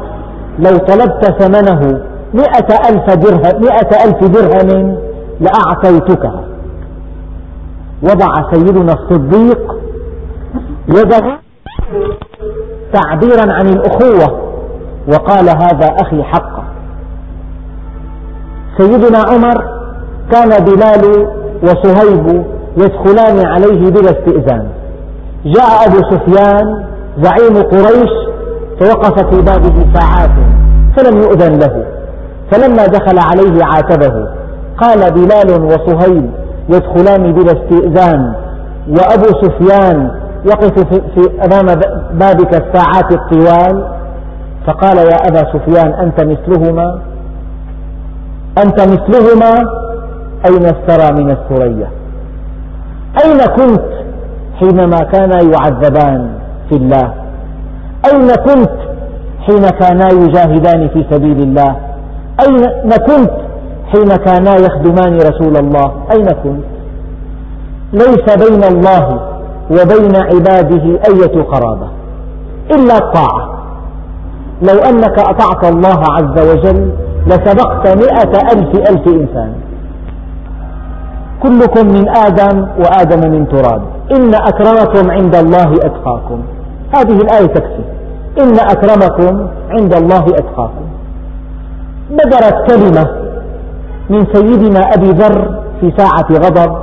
لو 0.58 0.76
طلبت 0.76 1.42
ثمنه 1.42 2.00
مئة 2.34 2.88
ألف 2.88 3.14
درهم, 3.14 3.62
مئة 3.62 4.04
ألف 4.04 4.24
درهم 4.24 4.98
لأعطيتكها 5.40 6.44
وضع 8.02 8.50
سيدنا 8.52 8.92
الصديق 8.92 9.76
يده 10.88 11.38
تعبيرا 12.92 13.52
عن 13.52 13.68
الأخوة 13.68 14.40
وقال 15.08 15.48
هذا 15.48 15.86
أخي 16.00 16.22
حقا 16.22 16.64
سيدنا 18.78 19.18
عمر 19.18 19.64
كان 20.32 20.64
بلال 20.64 21.28
وصهيب 21.62 22.44
يدخلان 22.76 23.46
عليه 23.46 23.90
بلا 23.90 24.10
استئذان. 24.10 24.68
جاء 25.44 25.86
أبو 25.86 25.96
سفيان 26.10 26.84
زعيم 27.22 27.62
قريش 27.62 28.10
فوقف 28.80 29.34
في 29.34 29.42
بابه 29.42 29.92
ساعات 29.94 30.30
فلم 30.96 31.18
يؤذن 31.18 31.58
له. 31.58 31.84
فلما 32.50 32.86
دخل 32.86 33.18
عليه 33.18 33.64
عاتبه 33.64 34.28
قال 34.78 35.12
بلال 35.12 35.64
وصهيب 35.64 36.30
يدخلان 36.68 37.32
بلا 37.32 37.52
استئذان 37.52 38.34
وأبو 38.88 39.26
سفيان 39.42 40.10
يقف 40.44 40.84
في 41.14 41.30
أمام 41.44 41.80
بابك 42.12 42.54
الساعات 42.54 43.12
الطوال. 43.12 43.98
فقال 44.66 44.96
يا 44.98 45.16
أبا 45.28 45.52
سفيان 45.52 45.92
أنت 45.92 46.20
مثلهما؟ 46.20 47.00
أنت 48.64 48.80
مثلهما؟ 48.80 49.52
أين 50.46 50.64
استرى 50.64 51.22
من 51.22 51.30
الثريا؟ 51.30 51.90
أين 53.24 53.38
كنت 53.56 53.84
حينما 54.58 54.96
كانا 54.96 55.38
يعذبان؟ 55.42 56.30
في 56.68 56.76
الله. 56.76 57.14
أين 58.12 58.28
كنت 58.28 58.70
حين 59.46 59.68
كانا 59.68 60.08
يجاهدان 60.12 60.88
في 60.88 61.04
سبيل 61.10 61.42
الله؟ 61.42 61.76
أين 62.40 62.90
كنت 62.90 63.30
حين 63.92 64.16
كانا 64.16 64.54
يخدمان 64.56 65.16
رسول 65.16 65.56
الله؟ 65.56 65.92
أين 66.12 66.26
كنت؟ 66.26 66.64
ليس 67.92 68.48
بين 68.48 68.64
الله 68.64 69.20
وبين 69.70 70.16
عباده 70.16 70.84
أية 71.10 71.42
قرابة. 71.42 71.88
إلا 72.70 72.98
الطاعة. 72.98 73.58
لو 74.62 74.78
أنك 74.90 75.18
أطعت 75.18 75.64
الله 75.72 76.00
عز 76.10 76.48
وجل 76.50 76.92
لسبقت 77.26 77.96
مئة 77.96 78.52
ألف 78.52 78.90
ألف 78.90 79.08
إنسان. 79.08 79.52
كلكم 81.42 81.86
من 81.86 82.08
آدم 82.08 82.66
وآدم 82.78 83.30
من 83.30 83.48
تراب. 83.48 83.82
إن 84.16 84.34
أكرمكم 84.34 85.10
عند 85.10 85.34
الله 85.34 85.72
أتقاكم. 85.72 86.42
هذه 86.94 87.20
الآية 87.20 87.46
تكفي. 87.46 87.84
إن 88.40 88.58
أكرمكم 88.58 89.48
عند 89.70 89.94
الله 89.94 90.24
أتقاكم. 90.26 90.88
بدرت 92.10 92.70
كلمة 92.70 93.28
من 94.10 94.26
سيدنا 94.32 94.80
أبي 94.80 95.10
ذر 95.10 95.60
في 95.80 95.92
ساعة 95.96 96.26
غضب 96.30 96.76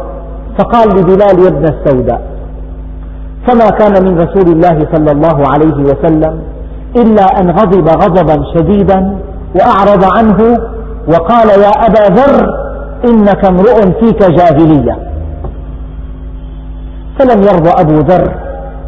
فقال 0.60 0.90
لبلال 0.90 1.40
يا 1.40 1.48
ابن 1.48 1.64
السوداء 1.64 2.22
فما 3.48 3.70
كان 3.70 4.06
من 4.06 4.20
رسول 4.20 4.52
الله 4.52 4.88
صلى 4.94 5.12
الله 5.12 5.44
عليه 5.54 5.84
وسلم 5.84 6.40
إلا 6.96 7.26
أن 7.40 7.52
غضب 7.52 7.88
غضبا 7.88 8.44
شديدا 8.56 9.18
وأعرض 9.56 10.04
عنه 10.18 10.58
وقال 11.08 11.50
يا 11.50 11.70
أبا 11.70 12.16
ذر 12.16 12.46
إنك 13.10 13.46
امرؤ 13.46 13.82
فيك 14.00 14.20
جاهلية. 14.20 14.98
فلم 17.20 17.42
يرضى 17.42 17.70
أبو 17.82 17.94
ذر 17.94 18.45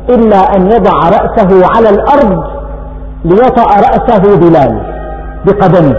إلا 0.10 0.38
أن 0.56 0.68
يضع 0.72 1.10
رأسه 1.10 1.68
على 1.76 1.90
الأرض 1.90 2.44
ليطأ 3.26 3.64
رأسه 3.64 4.38
بلال 4.40 4.82
بقدمه 5.46 5.96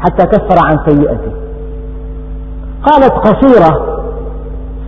حتى 0.00 0.26
كفر 0.26 0.66
عن 0.66 0.78
سيئته. 0.86 1.32
قالت 2.82 3.12
قصيرة 3.12 4.00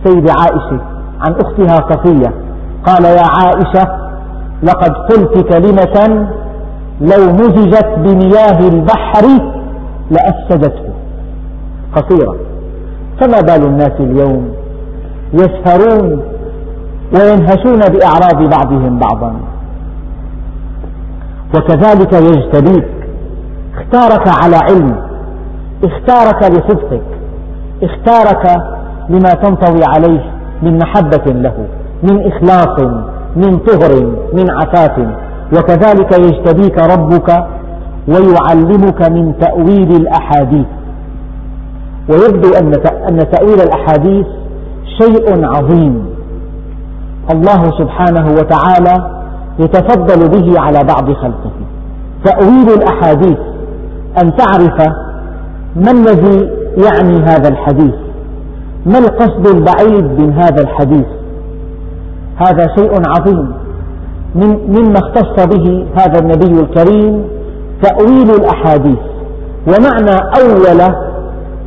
سيدة 0.03 0.33
عائشة 0.33 0.81
عن 1.21 1.33
أختها 1.33 1.89
صفية 1.89 2.33
قال 2.85 3.05
يا 3.05 3.23
عائشة 3.27 4.03
لقد 4.63 4.91
قلت 4.91 5.53
كلمة 5.53 6.27
لو 7.01 7.33
مزجت 7.33 7.87
بمياه 7.97 8.59
البحر 8.59 9.25
لأفسدته. 10.11 10.93
قصيرة 11.95 12.35
فما 13.21 13.41
بال 13.41 13.65
الناس 13.65 13.91
اليوم 13.99 14.53
يسهرون 15.33 16.21
وينهشون 17.13 17.79
بأعراض 17.79 18.49
بعضهم 18.49 18.99
بعضا. 18.99 19.33
وكذلك 21.55 22.13
يجتبيك. 22.13 22.87
اختارك 23.77 24.27
على 24.43 24.55
علم. 24.55 24.95
اختارك 25.83 26.51
لصدقك. 26.51 27.03
اختارك 27.83 28.45
لما 29.09 29.29
تنطوي 29.29 29.83
عليه 29.83 30.31
من 30.61 30.77
محبة 30.77 31.31
له 31.31 31.67
من 32.03 32.31
إخلاص 32.31 32.79
من 33.35 33.57
طهر 33.57 34.15
من 34.33 34.51
عفاف. 34.51 35.07
وكذلك 35.57 36.19
يجتبيك 36.19 36.77
ربك 36.79 37.47
ويعلمك 38.07 39.09
من 39.11 39.37
تأويل 39.39 39.91
الأحاديث. 39.91 40.67
ويبدو 42.09 42.49
أن 43.09 43.17
تأويل 43.31 43.61
الأحاديث 43.61 44.25
شيء 45.01 45.45
عظيم. 45.45 46.12
الله 47.31 47.71
سبحانه 47.79 48.31
وتعالى 48.31 49.23
يتفضل 49.59 50.29
به 50.29 50.59
على 50.59 50.79
بعض 50.79 51.13
خلقه. 51.13 51.51
تأويل 52.25 52.69
الأحاديث 52.69 53.37
أن 54.23 54.35
تعرف 54.35 54.93
ما 55.75 55.91
الذي 55.91 56.49
يعني 56.85 57.23
هذا 57.23 57.49
الحديث. 57.49 57.93
ما 58.85 58.97
القصد 58.97 59.47
البعيد 59.47 60.21
من 60.21 60.33
هذا 60.33 60.61
الحديث. 60.61 61.05
هذا 62.35 62.67
شيء 62.75 63.01
عظيم. 63.07 63.53
مما 64.67 64.99
اختص 64.99 65.45
به 65.45 65.85
هذا 65.97 66.19
النبي 66.19 66.61
الكريم 66.61 67.23
تأويل 67.83 68.29
الأحاديث. 68.29 68.99
ومعنى 69.67 70.15
أول 70.41 70.95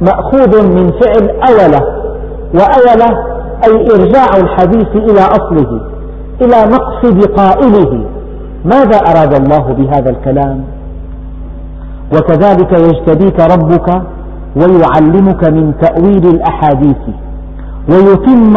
مأخوذ 0.01 0.69
من 0.69 0.93
فعل 1.01 1.31
أول 1.31 1.75
وأول 2.55 3.17
أي 3.65 3.87
إرجاع 3.95 4.27
الحديث 4.37 4.89
إلى 4.97 5.21
أصله 5.21 5.81
إلى 6.43 6.73
مقصد 6.73 7.25
قائله. 7.25 8.07
ماذا 8.65 8.99
أراد 8.99 9.35
الله 9.35 9.73
بهذا 9.73 10.11
الكلام؟ 10.11 10.65
وكذلك 12.15 12.73
يجتبيك 12.73 13.41
ربك 13.41 14.03
ويعلمك 14.57 15.45
من 15.45 15.73
تأويل 15.81 16.27
الأحاديث 16.35 17.03
ويتم 17.91 18.55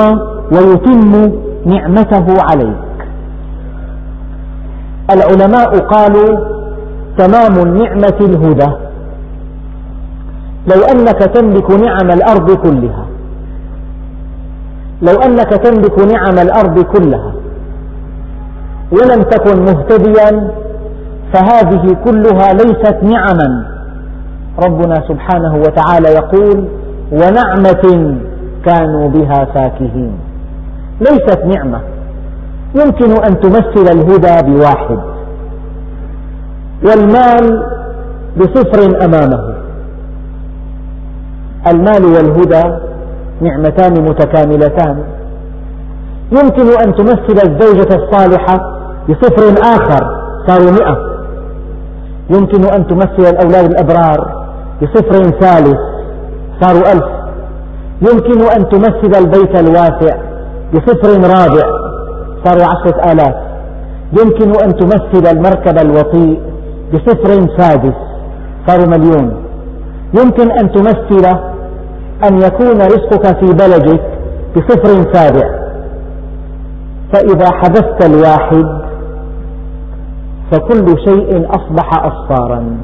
ويتم 0.52 1.32
نعمته 1.66 2.26
عليك. 2.52 2.90
العلماء 5.14 5.78
قالوا 5.78 6.38
تمام 7.18 7.68
النعمة 7.68 8.18
الهدى 8.22 8.72
لو 10.68 10.82
أنك 10.92 11.20
تملك 11.20 11.72
نعم 11.72 12.12
الأرض 12.12 12.52
كلها 12.52 13.06
لو 15.02 15.14
أنك 15.14 15.50
تملك 15.50 16.00
نعم 16.00 16.40
الأرض 16.40 16.80
كلها 16.80 17.34
ولم 18.92 19.22
تكن 19.22 19.62
مهتديا 19.62 20.52
فهذه 21.34 21.98
كلها 22.06 22.54
ليست 22.54 22.98
نعما. 23.04 23.66
ربنا 24.66 24.96
سبحانه 25.08 25.56
وتعالى 25.56 26.10
يقول 26.10 26.68
ونعمة 27.12 28.16
كانوا 28.66 29.10
بها 29.10 29.46
فاكهين. 29.46 30.12
ليست 31.02 31.46
نعمة. 31.46 31.82
يمكن 32.76 33.12
أن 33.12 33.40
تمثل 33.40 33.92
الهدى 33.92 34.52
بواحد. 34.52 35.00
والمال 36.86 37.64
بصفر 38.38 39.06
أمامه. 39.06 39.54
المال 41.68 42.06
والهدى 42.06 42.89
نعمتان 43.42 43.94
متكاملتان. 44.04 45.04
يمكن 46.32 46.68
أن 46.84 46.96
تمثل 46.96 47.50
الزوجة 47.50 47.96
الصالحة 47.96 48.60
بصفر 49.10 49.62
آخر 49.76 50.04
صاروا 50.48 50.72
مئة. 50.72 50.98
يمكن 52.30 52.64
أن 52.76 52.88
تمثل 52.88 53.30
الأولاد 53.30 53.72
الأبرار 53.72 54.46
بصفر 54.82 55.24
ثالث 55.24 55.80
صاروا 56.62 56.92
ألف. 56.92 57.06
يمكن 58.02 58.42
أن 58.42 58.70
تمثل 58.70 59.20
البيت 59.24 59.60
الواسع 59.60 60.18
بصفر 60.74 61.10
رابع 61.22 61.68
صاروا 62.46 62.66
عشرة 62.66 63.12
آلاف. 63.12 63.36
يمكن 64.22 64.50
أن 64.64 64.76
تمثل 64.76 65.36
المركب 65.38 65.78
الوطيء 65.78 66.40
بصفر 66.94 67.48
سادس 67.58 67.94
صاروا 68.68 68.88
مليون. 68.88 69.34
يمكن 70.14 70.52
أن 70.52 70.72
تمثل 70.72 71.38
أن 72.24 72.38
يكون 72.38 72.82
رزقك 72.82 73.40
في 73.40 73.54
بلدك 73.54 74.02
بصفر 74.56 75.14
سابع. 75.14 75.60
فإذا 77.14 77.52
حذفت 77.52 78.06
الواحد 78.06 78.80
فكل 80.52 81.00
شيء 81.06 81.50
أصبح 81.50 82.06
أصفارا. 82.06 82.78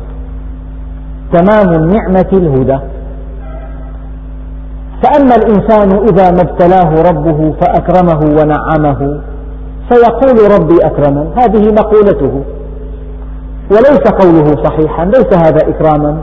تمام 1.34 1.74
النعمة 1.74 2.30
الهدى. 2.34 2.80
فأما 5.04 5.36
الإنسان 5.36 5.92
إذا 5.92 6.32
ما 6.32 6.42
ابتلاه 6.42 7.12
ربه 7.12 7.54
فأكرمه 7.62 8.20
ونعمه 8.20 9.22
فيقول 9.90 10.60
ربي 10.60 10.78
أكرمن 10.84 11.28
هذه 11.38 11.74
مقولته. 11.80 12.44
وليس 13.72 14.02
قوله 14.22 14.64
صحيحا 14.64 15.06
ليس 15.06 15.38
هذا 15.38 15.70
إكراما. 15.70 16.18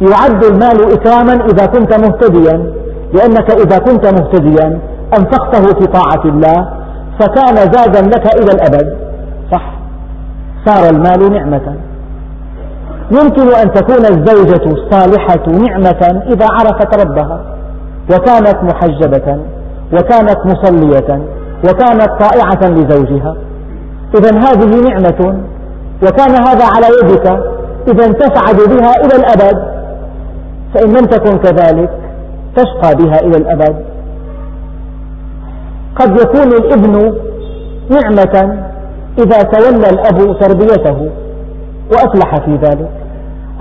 يعد 0.00 0.44
المال 0.44 0.92
إكراما 0.92 1.32
إذا 1.32 1.66
كنت 1.66 1.94
مهتديا 1.94 2.72
لأنك 3.12 3.50
إذا 3.50 3.78
كنت 3.78 4.06
مهتديا 4.06 4.78
أنفقته 5.18 5.80
في 5.80 5.86
طاعة 5.86 6.24
الله 6.24 6.68
فكان 7.20 7.56
زادا 7.56 8.00
لك 8.00 8.34
إلى 8.34 8.52
الأبد. 8.52 8.96
صح. 9.52 9.74
صار 10.66 10.90
المال 10.90 11.32
نعمة. 11.32 11.76
يمكن 13.10 13.54
أن 13.54 13.72
تكون 13.72 14.04
الزوجة 14.04 14.72
الصالحة 14.72 15.46
نعمة 15.46 16.22
إذا 16.26 16.46
عرفت 16.50 17.00
ربها. 17.00 17.44
وكانت 18.10 18.56
محجبة 18.62 19.38
وكانت 19.92 20.38
مصلية 20.46 21.22
وكانت 21.68 22.08
طائعة 22.20 22.70
لزوجها. 22.70 23.36
إذا 24.18 24.38
هذه 24.38 24.80
نعمة 24.88 25.44
وكان 26.02 26.30
هذا 26.30 26.64
على 26.74 26.86
يدك 27.02 27.26
إذا 27.88 28.12
تسعد 28.12 28.56
بها 28.56 28.92
إلى 29.04 29.16
الأبد. 29.16 29.73
فإن 30.74 30.88
لم 30.88 31.04
تكن 31.04 31.38
كذلك 31.38 31.90
تشقى 32.56 32.94
بها 32.94 33.20
إلى 33.20 33.36
الأبد. 33.36 33.84
قد 35.96 36.20
يكون 36.20 36.52
الابن 36.52 37.14
نعمة 37.90 38.64
إذا 39.18 39.42
تولى 39.42 39.90
الأب 39.90 40.38
تربيته 40.40 41.10
وأفلح 41.92 42.44
في 42.44 42.54
ذلك. 42.56 42.90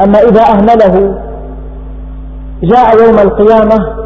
أما 0.06 0.20
إذا 0.20 0.42
أهمله 0.42 1.16
جاء 2.64 3.06
يوم 3.06 3.20
القيامة 3.20 4.04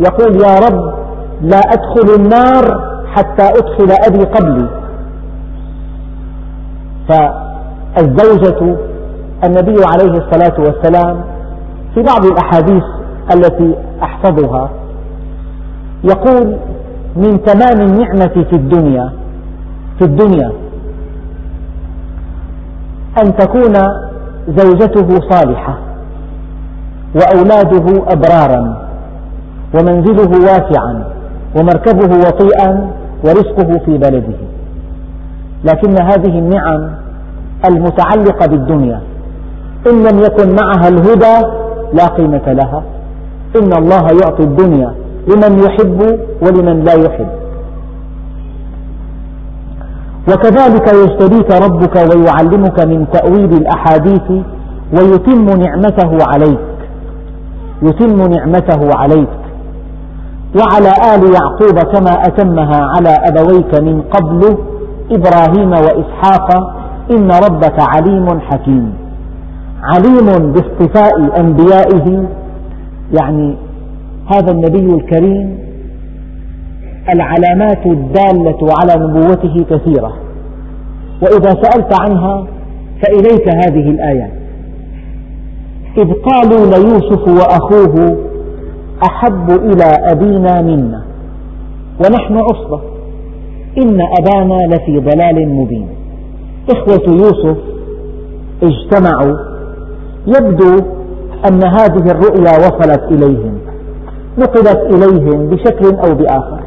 يقول 0.00 0.40
يا 0.42 0.58
رب 0.58 0.94
لا 1.42 1.58
أدخل 1.58 2.14
النار 2.14 2.64
حتى 3.06 3.48
أدخل 3.48 3.92
أبي 4.06 4.24
قبلي. 4.24 4.68
فالزوجة 7.08 8.76
النبي 9.44 9.76
عليه 9.84 10.12
الصلاة 10.18 10.60
والسلام 10.60 11.24
في 11.94 12.02
بعض 12.02 12.24
الأحاديث 12.26 12.82
التي 13.34 13.74
أحفظها 14.02 14.70
يقول 16.04 16.56
من 17.16 17.42
تمام 17.44 17.80
النعمة 17.80 18.44
في 18.50 18.52
الدنيا 18.52 19.12
في 19.98 20.04
الدنيا 20.04 20.52
أن 23.22 23.36
تكون 23.36 23.74
زوجته 24.48 25.20
صالحة 25.30 25.78
وأولاده 27.14 28.04
أبرارا 28.12 28.88
ومنزله 29.74 30.30
واسعا 30.30 31.04
ومركبه 31.56 32.18
وطيئا 32.18 32.90
ورزقه 33.24 33.84
في 33.84 33.98
بلده. 33.98 34.36
لكن 35.64 36.02
هذه 36.02 36.38
النعم 36.38 36.90
المتعلقة 37.68 38.46
بالدنيا 38.46 39.00
إن 39.90 40.02
لم 40.02 40.18
يكن 40.18 40.56
معها 40.62 40.88
الهدى 40.88 41.46
لا 41.92 42.06
قيمة 42.06 42.52
لها. 42.52 42.82
إن 43.56 43.72
الله 43.78 44.06
يعطي 44.22 44.42
الدنيا 44.42 44.94
لمن 45.28 45.58
يحب 45.58 46.18
ولمن 46.42 46.84
لا 46.84 46.92
يحب. 46.92 47.28
وكذلك 50.28 50.94
يجتبيك 50.94 51.62
ربك 51.62 51.96
ويعلمك 51.96 52.86
من 52.86 53.06
تأويل 53.12 53.52
الأحاديث 53.52 54.30
ويتم 54.92 55.44
نعمته 55.44 56.18
عليك. 56.28 56.60
يتم 57.82 58.32
نعمته 58.32 58.90
عليك. 58.96 59.28
وعلى 60.58 60.92
آل 61.14 61.34
يعقوب 61.34 61.78
كما 61.92 62.10
أتمها 62.10 62.80
على 62.84 63.16
أبويك 63.28 63.80
من 63.80 64.02
قبل 64.02 64.58
إبراهيم 65.10 65.70
وإسحاق 65.70 66.48
إن 67.10 67.30
ربك 67.30 67.76
عليم 67.80 68.40
حكيم. 68.40 69.07
عليم 69.82 70.52
باصطفاء 70.52 71.40
أنبيائه. 71.40 72.28
يعني 73.20 73.56
هذا 74.26 74.52
النبي 74.52 74.94
الكريم 74.94 75.58
العلامات 77.14 77.86
الدالة 77.86 78.58
على 78.80 79.04
نبوته 79.06 79.64
كثيرة. 79.70 80.12
وإذا 81.22 81.50
سألت 81.62 82.00
عنها 82.00 82.46
فإليك 83.02 83.48
هذه 83.48 83.90
الآيات 83.90 84.30
إذ 85.98 86.12
قالوا 86.12 86.66
ليوسف 86.66 87.28
وأخوه 87.28 88.16
أحب 89.10 89.50
إلى 89.50 89.84
أبينا 90.12 90.62
منا 90.62 91.02
ونحن 92.00 92.36
عصبة. 92.36 92.80
إن 93.78 94.00
أبانا 94.20 94.74
لفي 94.74 94.98
ضلال 94.98 95.48
مبين. 95.48 95.88
إخوة 96.70 97.14
يوسف 97.14 97.58
اجتمعوا 98.62 99.47
يبدو 100.36 100.84
أن 101.48 101.64
هذه 101.64 102.10
الرؤيا 102.10 102.52
وصلت 102.58 103.02
إليهم 103.10 103.58
نقلت 104.38 104.78
إليهم 104.94 105.48
بشكل 105.48 105.96
أو 105.96 106.14
بآخر 106.14 106.60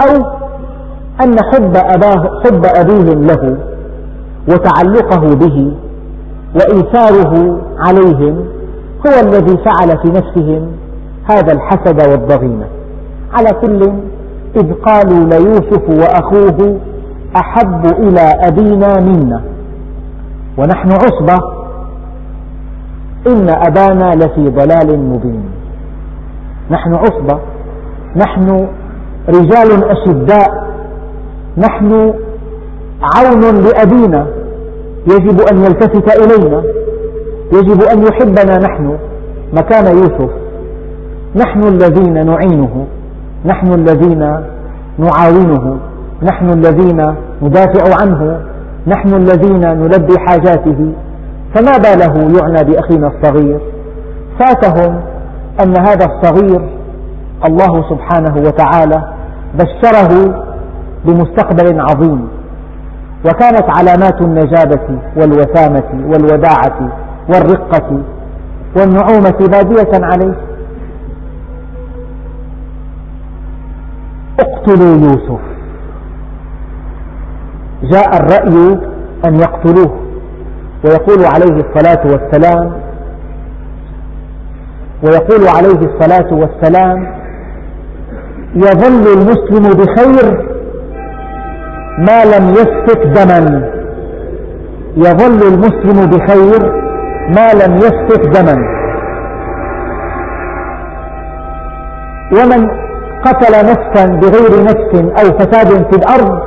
أو 0.00 0.26
أن 1.24 1.36
حب, 1.52 1.76
أباه 1.76 2.40
حب 2.44 2.62
أبيهم 2.76 3.24
له 3.24 3.56
وتعلقه 4.48 5.34
به 5.34 5.72
وإيثاره 6.54 7.60
عليهم 7.78 8.44
هو 9.06 9.20
الذي 9.22 9.56
فعل 9.64 9.98
في 10.02 10.08
نفسهم 10.08 10.66
هذا 11.30 11.52
الحسد 11.52 12.10
والضغينة. 12.10 12.66
على 13.32 13.48
كل 13.62 13.92
إذ 14.56 14.72
قالوا 14.72 15.24
ليوسف 15.24 15.88
وأخوه 15.88 16.78
أحب 17.36 17.86
إلى 17.86 18.20
أبينا 18.20 19.00
منا 19.00 19.42
ونحن 20.58 20.90
عصبة 20.92 21.55
إن 23.26 23.48
أبانا 23.48 24.14
لفي 24.14 24.48
ضلال 24.48 24.98
مبين. 24.98 25.44
نحن 26.70 26.94
عصبة 26.94 27.38
نحن 28.16 28.66
رجال 29.28 29.84
أشداء 29.84 30.66
نحن 31.58 32.12
عون 33.16 33.40
لأبينا. 33.40 34.26
يجب 35.06 35.40
أن 35.52 35.56
يلتفت 35.58 36.06
إلينا 36.22 36.62
يجب 37.52 37.82
أن 37.82 38.02
يحبنا 38.02 38.58
نحن. 38.58 38.98
مكان 39.52 39.86
يوسف 39.86 40.30
نحن 41.36 41.60
الذين 41.62 42.26
نعينه 42.26 42.86
نحن 43.44 43.72
الذين 43.72 44.18
نعاونه 44.98 45.78
نحن 46.22 46.50
الذين 46.50 47.14
ندافع 47.42 48.02
عنه 48.02 48.40
نحن 48.86 49.14
الذين 49.14 49.60
نلبي 49.60 50.14
حاجاته. 50.18 50.92
فما 51.56 51.76
باله 51.76 52.40
يعنى 52.40 52.64
بأخينا 52.64 53.06
الصغير. 53.06 53.60
فاتهم 54.40 55.00
أن 55.64 55.76
هذا 55.78 56.06
الصغير 56.06 56.68
الله 57.48 57.90
سبحانه 57.90 58.36
وتعالى 58.36 59.12
بشره 59.54 60.42
بمستقبل 61.04 61.80
عظيم 61.80 62.28
وكانت 63.24 63.64
علامات 63.78 64.20
النجابة 64.20 64.98
والوسامة 65.16 66.06
والوداعة 66.06 66.90
والرقة 67.28 68.00
والنعومة 68.76 69.38
بادية 69.40 70.06
عليه. 70.06 70.34
اقتلوا 74.40 74.96
يوسف. 74.96 75.40
جاء 77.82 78.16
الرأي 78.16 78.78
أن 79.26 79.34
يقتلوه. 79.34 80.05
ويقول 80.84 81.24
عليه 81.24 81.64
الصلاة 81.64 82.02
والسلام 82.06 82.72
ويقول 85.02 85.48
عليه 85.48 85.80
الصلاة 85.88 86.34
والسلام 86.34 87.16
يظل 88.54 89.12
المسلم 89.18 89.62
بخير 89.62 90.46
ما 91.98 92.24
لم 92.24 92.50
يسفك 92.50 93.06
دما. 93.06 93.70
يظل 94.96 95.54
المسلم 95.54 96.10
بخير 96.10 96.72
ما 97.28 97.46
لم 97.64 97.76
يسفك 97.76 98.26
دما. 98.26 98.56
ومن 102.32 102.68
قتل 103.24 103.66
نفسا 103.70 104.06
بغير 104.06 104.62
نفس 104.64 104.94
أو 104.94 105.38
فساد 105.38 105.68
في 105.90 105.96
الأرض 105.96 106.40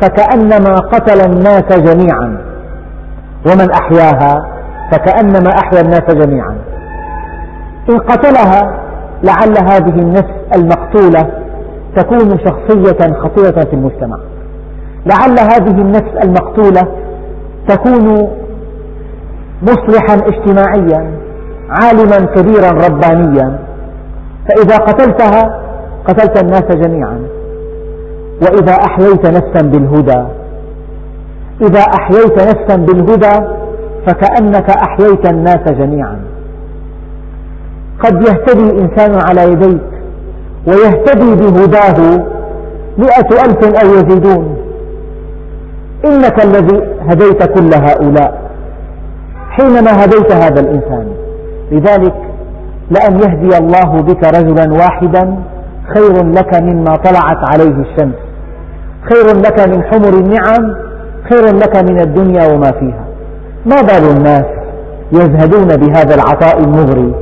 فكأنما 0.00 0.74
قتل 0.74 1.20
الناس 1.30 1.78
جميعا. 1.78 2.53
ومن 3.46 3.70
أحياها 3.70 4.50
فكأنما 4.92 5.50
أحيا 5.64 5.80
الناس 5.80 6.14
جميعا. 6.14 6.56
إن 7.90 7.98
قتلها 7.98 8.80
لعل 9.22 9.54
هذه 9.70 10.00
النفس 10.00 10.34
المقتولة 10.56 11.32
تكون 11.96 12.38
شخصية 12.38 13.14
خطيرة 13.14 13.64
في 13.64 13.72
المجتمع. 13.72 14.18
لعل 15.06 15.38
هذه 15.38 15.80
النفس 15.80 16.24
المقتولة 16.24 16.82
تكون 17.68 18.28
مصلحا 19.62 20.14
اجتماعيا 20.14 21.10
عالما 21.70 22.26
كبيرا 22.34 22.70
ربانيا. 22.70 23.58
فإذا 24.48 24.76
قتلتها 24.76 25.60
قتلت 26.04 26.42
الناس 26.42 26.86
جميعا. 26.86 27.20
وإذا 28.42 28.72
أحييت 28.72 29.26
نفسا 29.26 29.66
بالهدى 29.66 30.24
إذا 31.60 31.80
أحييت 31.80 32.32
نفسا 32.32 32.76
بالهدى 32.76 33.46
فكأنك 34.06 34.70
أحييت 34.70 35.32
الناس 35.32 35.68
جميعا. 35.68 36.20
قد 38.04 38.22
يهتدي 38.22 38.80
إنسان 38.80 39.18
على 39.28 39.52
يديك 39.52 39.80
ويهتدي 40.66 41.34
بهداه 41.34 42.24
مئة 42.98 43.44
ألف 43.44 43.82
أو 43.82 43.88
يزيدون. 43.88 44.56
إنك 46.04 46.44
الذي 46.44 46.82
هديت 47.00 47.42
كل 47.42 47.70
هؤلاء 47.74 48.50
حينما 49.50 50.04
هديت 50.04 50.32
هذا 50.32 50.60
الإنسان. 50.60 51.06
لذلك 51.72 52.14
لأن 52.90 53.18
يهدي 53.18 53.58
الله 53.58 54.02
بك 54.02 54.24
رجلا 54.24 54.72
واحدا 54.72 55.36
خير 55.94 56.26
لك 56.26 56.62
مما 56.62 56.96
طلعت 56.96 57.50
عليه 57.52 57.74
الشمس 57.82 58.14
خير 59.12 59.36
لك 59.36 59.68
من 59.68 59.82
حمر 59.82 60.08
النعم 60.08 60.83
خير 61.28 61.56
لك 61.56 61.76
من 61.90 62.00
الدنيا 62.00 62.52
وما 62.52 62.70
فيها. 62.70 63.04
ما 63.66 63.76
بال 63.80 64.16
الناس 64.16 64.44
يزهدون 65.12 65.68
بهذا 65.76 66.14
العطاء 66.14 66.60
المغري؟ 66.64 67.14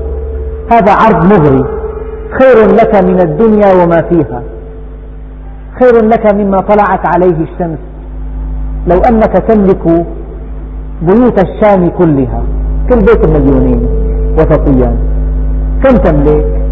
هذا 0.73 0.93
عرض 0.93 1.25
مغري. 1.25 1.65
خير 2.41 2.67
لك 2.67 3.05
من 3.05 3.21
الدنيا 3.21 3.83
وما 3.83 4.03
فيها. 4.03 4.43
خير 5.81 6.05
لك 6.05 6.35
مما 6.35 6.59
طلعت 6.59 7.07
عليه 7.15 7.37
الشمس. 7.47 7.79
لو 8.87 8.99
أنك 9.11 9.33
تملك 9.49 10.07
بيوت 11.03 11.45
الشام 11.45 11.89
كلها 11.89 12.43
كل 12.91 12.99
بيت 12.99 13.29
مليونين 13.29 13.87
وسطيا 14.39 14.97
كم 15.85 15.97
تملك؟ 15.97 16.63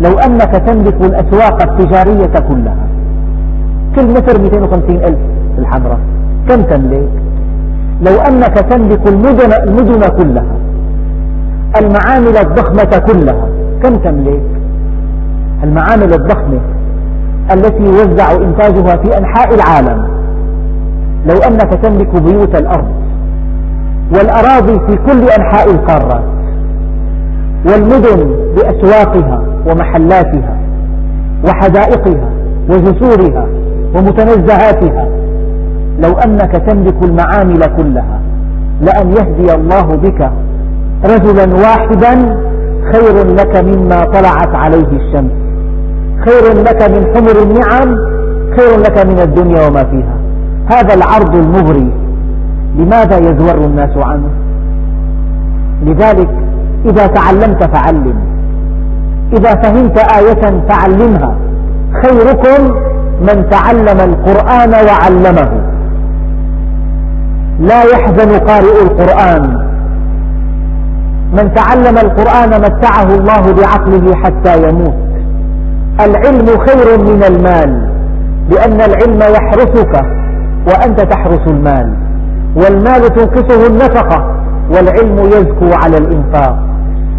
لو 0.00 0.18
أنك 0.18 0.52
تملك 0.66 0.94
الأسواق 0.94 1.62
التجارية 1.62 2.34
كلها. 2.48 2.86
كل 3.96 4.06
متر 4.06 4.40
250 4.40 4.96
ألف 4.96 5.18
الحمراء 5.58 5.98
كم 6.48 6.62
تملك؟ 6.62 7.08
لو 8.06 8.20
أنك 8.20 8.54
تملك 8.58 9.08
المدن, 9.08 9.52
المدن 9.52 10.00
كلها 10.00 10.56
المعامل 11.80 12.36
الضخمة 12.36 12.98
كلها 13.12 13.48
كم 13.82 13.94
تملك؟ 13.94 14.42
المعامل 15.64 16.14
الضخمة 16.14 16.60
التي 17.52 17.82
يوزع 17.84 18.32
إنتاجها 18.32 18.96
في 18.96 19.18
أنحاء 19.18 19.54
العالم. 19.54 20.14
لو 21.26 21.36
أنك 21.48 21.74
تملك 21.82 22.22
بيوت 22.22 22.60
الأرض 22.60 22.88
والأراضي 24.14 24.80
في 24.86 24.96
كل 24.96 25.22
أنحاء 25.38 25.70
القارات 25.70 26.24
والمدن 27.66 28.34
بأسواقها 28.56 29.42
ومحلاتها 29.66 30.56
وحدائقها 31.48 32.28
وجسورها 32.70 33.46
ومتنزهاتها 33.96 35.03
لو 35.98 36.12
أنك 36.12 36.52
تملك 36.52 37.04
المعامل 37.04 37.60
كلها 37.76 38.20
لأن 38.80 39.12
يهدي 39.12 39.54
الله 39.54 39.82
بك 39.82 40.30
رجلا 41.04 41.54
واحدا 41.54 42.44
خير 42.92 43.26
لك 43.26 43.56
مما 43.56 44.04
طلعت 44.04 44.54
عليه 44.54 44.88
الشمس. 45.00 45.32
خير 46.24 46.62
لك 46.62 46.82
من 46.90 47.14
حمر 47.14 47.42
النعم 47.42 47.96
خير 48.56 48.78
لك 48.78 49.06
من 49.06 49.18
الدنيا 49.20 49.68
وما 49.68 49.84
فيها. 49.84 50.16
هذا 50.70 50.94
العرض 50.94 51.34
المغري. 51.34 51.92
لماذا 52.78 53.18
يزور 53.18 53.64
الناس 53.64 53.96
عنه؟ 53.96 54.30
لذلك 55.82 56.30
إذا 56.84 57.06
تعلمت 57.06 57.76
فعلم. 57.76 58.14
إذا 59.32 59.54
فهمت 59.54 59.98
آية 59.98 60.62
فعلمها. 60.68 61.34
خيركم 62.02 62.74
من 63.20 63.50
تعلم 63.50 64.00
القرآن 64.10 64.72
وعلمه. 64.88 65.73
لا 67.60 67.82
يحزن 67.82 68.38
قارئ 68.38 68.82
القرآن. 68.82 69.64
من 71.32 71.54
تعلم 71.54 71.98
القرآن 71.98 72.50
متعه 72.60 73.08
الله 73.14 73.52
بعقله 73.52 74.14
حتى 74.14 74.68
يموت. 74.68 74.94
العلم 76.00 76.46
خير 76.46 76.98
من 77.00 77.24
المال 77.24 77.90
لأن 78.50 78.80
العلم 78.80 79.34
يحرسك 79.34 80.02
وأنت 80.68 81.00
تحرس 81.00 81.46
المال. 81.46 81.96
والمال 82.56 83.02
تنقصه 83.02 83.66
النفقة 83.66 84.36
والعلم 84.70 85.18
يزكو 85.18 85.84
على 85.84 85.96
الإنفاق. 85.98 86.58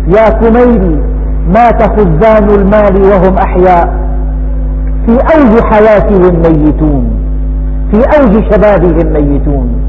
يا 0.08 0.30
كميلي 0.30 1.02
مات 1.48 1.84
خزان 1.84 2.50
المال 2.50 3.02
وهم 3.02 3.38
أحياء؟ 3.38 4.06
في 5.06 5.12
أوج 5.12 5.62
حياتهم 5.64 6.36
ميتون 6.36 7.10
في 7.92 7.98
أوج 7.98 8.54
شبابهم 8.54 9.14
ميتون. 9.14 9.85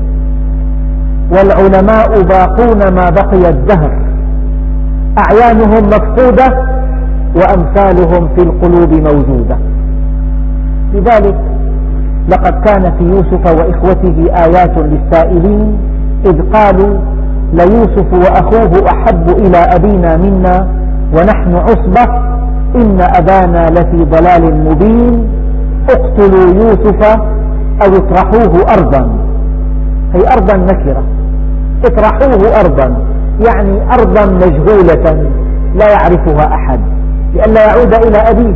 والعلماء 1.30 2.22
باقون 2.22 2.94
ما 2.94 3.10
بقي 3.10 3.50
الدهر. 3.50 3.90
أعيانهم 5.18 5.86
مفقودة 5.86 6.66
وأمثالهم 7.36 8.28
في 8.36 8.42
القلوب 8.42 8.92
موجودة. 8.92 9.58
لذلك 10.94 11.36
لقد 12.28 12.64
كان 12.64 12.82
في 12.98 13.04
يوسف 13.04 13.60
وإخوته 13.60 14.16
آيات 14.44 14.78
للسائلين 14.78 15.78
إذ 16.26 16.42
قالوا 16.52 16.98
ليوسف 17.52 18.12
وأخوه 18.12 18.90
أحب 18.90 19.28
إلى 19.28 19.58
أبينا 19.58 20.16
منا 20.16 20.68
ونحن 21.14 21.54
عصبة 21.54 22.04
إن 22.74 22.98
أبانا 23.00 23.70
لفي 23.70 24.04
ضلال 24.04 24.64
مبين. 24.64 25.28
اقتلوا 25.90 26.54
يوسف 26.54 27.18
أو 27.82 27.96
اطرحوه 27.96 28.74
أرضا. 28.78 29.10
هي 30.14 30.32
أرضا 30.32 30.56
نكرة. 30.56 31.02
اطرحوه 31.84 32.60
أرضا. 32.60 32.96
يعني 33.46 33.82
أرضا 33.94 34.26
مجهولة 34.26 35.30
لا 35.74 35.86
يعرفها 35.90 36.54
أحد. 36.54 36.80
لئلا 37.34 37.66
يعود 37.66 37.94
إلى 37.94 38.18
أبيه. 38.18 38.54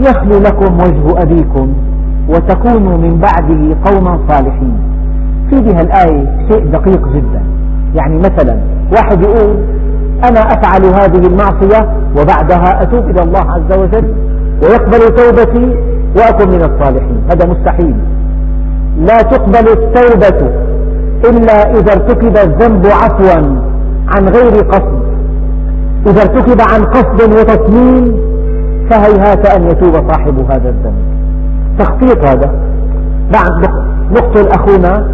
يخلو 0.00 0.38
لكم 0.38 0.74
وجه 0.74 1.22
أبيكم 1.22 1.72
وتكونوا 2.28 2.96
من 2.96 3.18
بعده 3.18 3.76
قوما 3.84 4.18
صالحين. 4.28 4.78
في 5.50 5.60
بها 5.60 5.80
الآية 5.80 6.48
شيء 6.50 6.66
دقيق 6.66 7.08
جدا. 7.08 7.42
يعني 7.94 8.18
مثلا 8.18 8.56
واحد 8.96 9.22
يقول 9.22 9.56
أنا 10.30 10.40
أفعل 10.40 10.84
هذه 10.84 11.26
المعصية 11.26 11.96
وبعدها 12.18 12.82
أتوب 12.82 13.10
إلى 13.10 13.22
الله 13.22 13.50
عز 13.50 13.78
وجل 13.78 14.14
ويقبل 14.62 14.98
توبتي 14.98 15.76
وأكون 16.16 16.48
من 16.48 16.62
الصالحين. 16.62 17.22
هذا 17.30 17.48
مستحيل. 17.48 17.94
لا 18.98 19.16
تقبل 19.16 19.68
التوبة. 19.72 20.67
إلا 21.24 21.70
إذا 21.70 21.92
ارتكب 21.92 22.36
الذنب 22.36 22.86
عفوا 22.86 23.58
عن 24.08 24.28
غير 24.28 24.64
قصد. 24.64 25.02
إذا 26.06 26.22
ارتكب 26.22 26.60
عن 26.60 26.84
قصد 26.84 27.32
وتصميم 27.32 28.16
فهيهات 28.90 29.46
أن 29.46 29.70
يتوب 29.70 30.10
صاحب 30.10 30.50
هذا 30.50 30.68
الذنب. 30.68 31.02
تخطيط 31.78 32.24
هذا. 32.24 32.50
بعد 33.32 33.70
نقتل 34.10 34.48
أخونا 34.48 35.08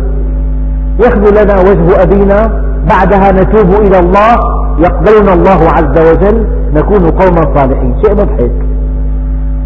يخلو 1.00 1.42
لنا 1.42 1.60
وجه 1.60 2.02
أبينا 2.02 2.64
بعدها 2.90 3.32
نتوب 3.32 3.80
إلى 3.80 3.98
الله 3.98 4.34
يقبلنا 4.78 5.32
الله 5.32 5.68
عز 5.76 5.98
وجل 6.10 6.46
نكون 6.74 7.10
قوما 7.10 7.54
صالحين. 7.56 7.94
شيء 8.04 8.14
مضحك 8.14 8.52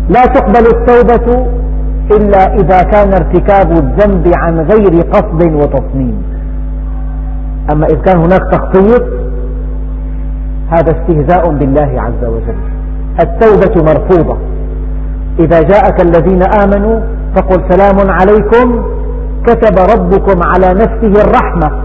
لا 0.09 0.23
تقبل 0.27 0.67
التوبة 0.67 1.47
إلا 2.17 2.55
إذا 2.55 2.83
كان 2.83 3.13
ارتكاب 3.13 3.73
الذنب 3.73 4.33
عن 4.37 4.61
غير 4.61 5.03
قصد 5.03 5.53
وتصميم. 5.53 6.23
أما 7.73 7.87
إذا 7.87 8.01
كان 8.01 8.19
هناك 8.19 8.41
تخطيط 8.53 9.03
هذا 10.71 10.91
استهزاء 10.91 11.51
بالله 11.51 11.91
عز 12.03 12.25
وجل. 12.25 12.57
التوبة 13.23 13.83
مرفوضة. 13.83 14.37
إذا 15.41 15.61
جاءك 15.63 16.01
الذين 16.03 16.43
آمنوا 16.43 17.01
فقل 17.37 17.65
سلام 17.71 18.11
عليكم 18.11 18.85
كتب 19.47 19.79
ربكم 19.95 20.41
على 20.43 20.75
نفسه 20.75 21.23
الرحمة 21.25 21.83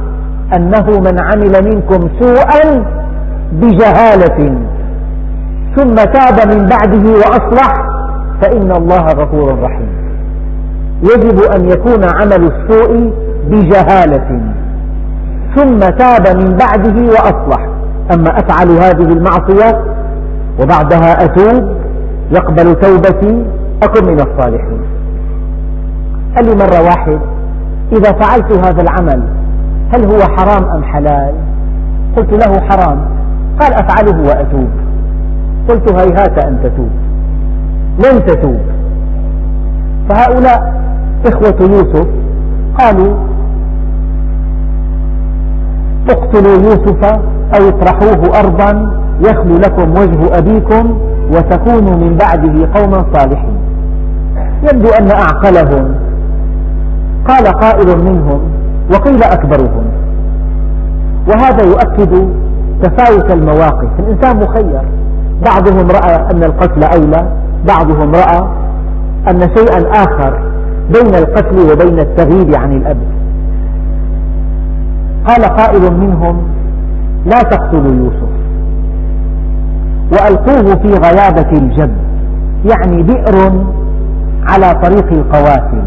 أنه 0.56 1.00
من 1.00 1.20
عمل 1.22 1.74
منكم 1.74 2.10
سوءا 2.20 2.86
بجهالة. 3.52 4.56
ثم 5.76 5.96
تاب 5.96 6.58
من 6.58 6.70
بعده 6.70 7.12
وأصلح 7.12 7.74
فإن 8.42 8.72
الله 8.72 9.06
غفور 9.06 9.60
رحيم. 9.62 10.03
يجب 11.04 11.40
أن 11.56 11.70
يكون 11.70 12.04
عمل 12.04 12.52
السوء 12.52 13.14
بجهالة. 13.50 14.42
ثم 15.56 15.80
تاب 15.80 16.38
من 16.38 16.58
بعده 16.58 17.12
وأصلح. 17.12 17.68
أما 18.14 18.30
أفعل 18.40 18.70
هذه 18.70 19.14
المعصية 19.14 19.86
وبعدها 20.62 21.26
أتوب 21.26 21.78
يقبل 22.32 22.76
توبتي 22.76 23.46
أكن 23.84 24.08
من 24.08 24.20
الصالحين. 24.20 24.82
قال 26.36 26.46
لي 26.46 26.56
مرة 26.56 26.82
واحد 26.84 27.20
إذا 27.92 28.12
فعلت 28.12 28.66
هذا 28.66 28.82
العمل 28.82 29.24
هل 29.96 30.06
هو 30.06 30.20
حرام 30.20 30.70
أم 30.70 30.84
حلال؟ 30.84 31.34
قلت 32.18 32.48
له 32.48 32.62
حرام. 32.62 33.06
قال 33.60 33.74
أفعله 33.74 34.22
وأتوب. 34.22 34.70
قلت 35.70 35.92
هيهات 35.92 36.46
أن 36.46 36.58
تتوب. 36.64 36.90
لن 37.98 38.26
تتوب. 38.26 38.62
فهؤلاء 40.10 40.84
إخوة 41.26 41.56
يوسف 41.62 42.08
قالوا 42.80 43.16
اقتلوا 46.10 46.54
يوسف 46.54 47.04
أو 47.56 47.70
اطرحوه 47.70 48.40
أرضا 48.40 48.92
يخلو 49.20 49.56
لكم 49.56 49.92
وجه 49.92 50.38
أبيكم 50.38 50.98
وتكونوا 51.32 51.96
من 51.96 52.18
بعده 52.18 52.68
قوما 52.74 53.06
صالحين. 53.14 53.58
يبدو 54.64 54.90
أن 54.90 55.12
أعقلهم. 55.12 55.96
قال 57.28 57.48
قائل 57.48 58.04
منهم 58.04 58.42
وقيل 58.94 59.24
أكبرهم. 59.24 59.86
وهذا 61.28 61.66
يؤكد 61.66 62.30
تفاوت 62.84 63.32
المواقف. 63.32 63.90
الإنسان 64.00 64.38
مخير. 64.38 64.82
بعضهم 65.46 65.88
رأى 65.92 66.16
أن 66.16 66.44
القتل 66.44 66.84
أولى 66.84 67.28
بعضهم 67.68 68.12
رأى 68.12 68.48
أن 69.30 69.40
شيئا 69.56 69.92
آخر. 69.92 70.53
بين 70.90 71.16
القتل 71.16 71.72
وبين 71.72 72.00
التغييب 72.00 72.56
عن 72.56 72.74
الأب. 72.74 72.98
قال 75.28 75.44
قائل 75.44 75.94
منهم 75.98 76.42
لا 77.26 77.40
تقتلوا 77.40 77.96
يوسف. 77.96 78.34
وألقوه 80.12 80.76
في 80.76 80.88
غيابة 80.88 81.52
الجب 81.52 81.92
يعني 82.72 83.04
بئر 83.04 83.66
على 84.44 84.82
طريق 84.84 85.12
القوافل. 85.12 85.82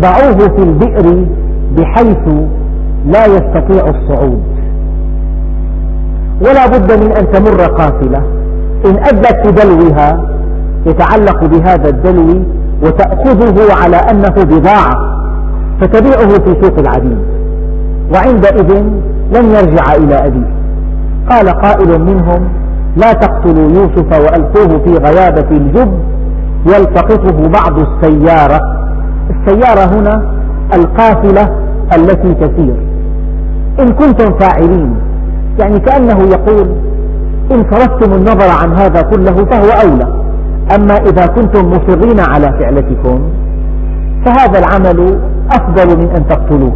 ضعوه 0.00 0.38
في 0.56 0.62
البئر 0.62 1.26
بحيث 1.76 2.28
لا 3.06 3.26
يستطيع 3.26 3.88
الصعود. 3.88 4.42
ولا 6.40 6.66
بد 6.66 7.04
من 7.04 7.12
أن 7.12 7.32
تمر 7.32 7.60
قافلة. 7.60 8.22
إن 8.86 8.96
أدت 8.96 9.48
بدلوها 9.48 10.30
يتعلق 10.86 11.44
بهذا 11.44 11.88
الدلو 11.88 12.42
وتأخذه 12.82 13.74
على 13.82 13.96
أنه 13.96 14.44
بضاعة 14.44 14.94
فتبيعه 15.80 16.28
في 16.28 16.62
سوق 16.62 16.78
العبيد 16.78 17.18
وعندئذ 18.14 18.82
لن 19.34 19.50
يرجع 19.50 19.94
إلى 19.94 20.26
أبيه. 20.26 20.54
قال 21.30 21.48
قائل 21.48 22.00
منهم 22.00 22.48
لا 22.96 23.12
تقتلوا 23.12 23.70
يوسف 23.70 24.20
وألقوه 24.20 24.84
في 24.84 24.94
غيابة 24.94 25.56
الجب 25.56 25.98
يلتقطه 26.66 27.48
بعض 27.48 27.78
السيارة. 27.80 28.60
السيارة 29.30 30.00
هنا 30.00 30.34
القافلة 30.74 31.58
التي 31.96 32.34
تسير. 32.34 32.76
إن 33.80 33.88
كنتم 33.88 34.38
فاعلين 34.38 34.96
يعني 35.58 35.78
كأنه 35.78 36.22
يقول 36.22 36.68
إن 37.52 37.64
صرفتم 37.70 38.12
النظر 38.12 38.50
عن 38.62 38.72
هذا 38.72 39.02
كله 39.02 39.44
فهو 39.44 39.68
أولى. 39.88 40.23
أما 40.72 40.94
إذا 40.94 41.26
كنتم 41.26 41.70
مصرين 41.70 42.20
على 42.20 42.58
فعلتكم 42.58 43.20
فهذا 44.24 44.58
العمل 44.58 45.18
أفضل 45.50 45.98
من 45.98 46.10
أن 46.16 46.28
تقتلوه. 46.28 46.72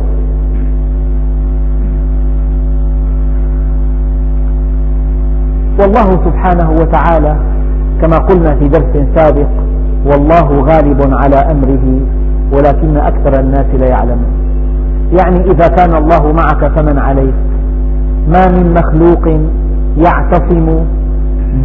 والله 5.80 6.10
سبحانه 6.10 6.70
وتعالى 6.70 7.36
كما 8.02 8.18
قلنا 8.18 8.54
في 8.54 8.68
درس 8.68 9.06
سابق 9.16 9.48
والله 10.06 10.60
غالب 10.60 11.14
على 11.14 11.36
أمره 11.36 12.00
ولكن 12.52 12.96
أكثر 12.96 13.40
الناس 13.40 13.66
لا 13.80 13.86
يعلمون. 13.86 14.32
يعني 15.18 15.50
إذا 15.50 15.68
كان 15.68 15.94
الله 15.94 16.32
معك 16.32 16.78
فمن 16.78 16.98
عليك؟ 16.98 17.34
ما 18.28 18.48
من 18.48 18.74
مخلوق 18.74 19.40
يعتصم 19.98 20.84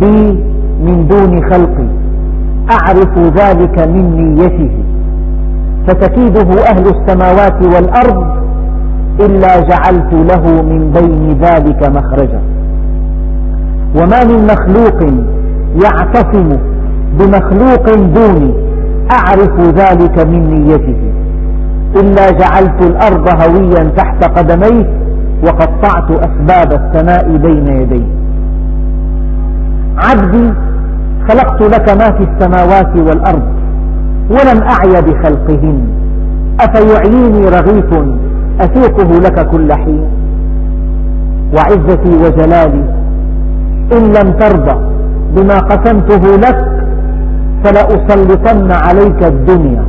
بي 0.02 0.44
من 0.86 1.08
دون 1.08 1.54
خلقي. 1.54 2.03
أعرف 2.72 3.18
ذلك 3.18 3.80
من 3.88 4.36
نيته. 4.36 4.72
فتكيده 5.88 6.64
أهل 6.72 6.86
السماوات 6.88 7.76
والأرض 7.76 8.44
إلا 9.20 9.60
جعلت 9.60 10.14
له 10.14 10.62
من 10.62 10.92
بين 10.92 11.38
ذلك 11.42 11.90
مخرجا. 11.90 12.42
وما 13.96 14.24
من 14.24 14.48
مخلوق 14.48 15.14
يعتصم 15.84 16.58
بمخلوق 17.20 17.96
دوني. 17.96 18.54
أعرف 19.12 19.60
ذلك 19.60 20.28
من 20.28 20.64
نيته. 20.64 21.14
إلا 21.96 22.32
جعلت 22.32 22.86
الأرض 22.86 23.30
هويا 23.42 23.92
تحت 23.98 24.24
قدميه 24.24 24.86
وقطعت 25.46 26.12
أسباب 26.12 26.72
السماء 26.82 27.38
بين 27.38 27.68
يديه. 27.68 28.08
عبدي 29.98 30.54
خلقت 31.30 31.62
لك 31.62 31.90
ما 31.90 32.12
في 32.18 32.24
السماوات 32.30 32.96
والأرض 32.96 33.44
ولم 34.30 34.64
أعي 34.64 35.02
بخلقهن. 35.02 35.80
أفيعيني 36.60 37.46
رغيف 37.50 37.90
أسوقه 38.62 39.10
لك 39.20 39.48
كل 39.48 39.74
حين. 39.74 40.06
وعزتي 41.56 42.14
وجلالي 42.24 42.84
إن 43.92 44.04
لم 44.18 44.32
ترضى 44.40 44.78
بما 45.36 45.58
قسمته 45.60 46.36
لك 46.36 46.60
فلأسلطن 47.64 48.72
عليك 48.72 49.24
الدنيا. 49.24 49.86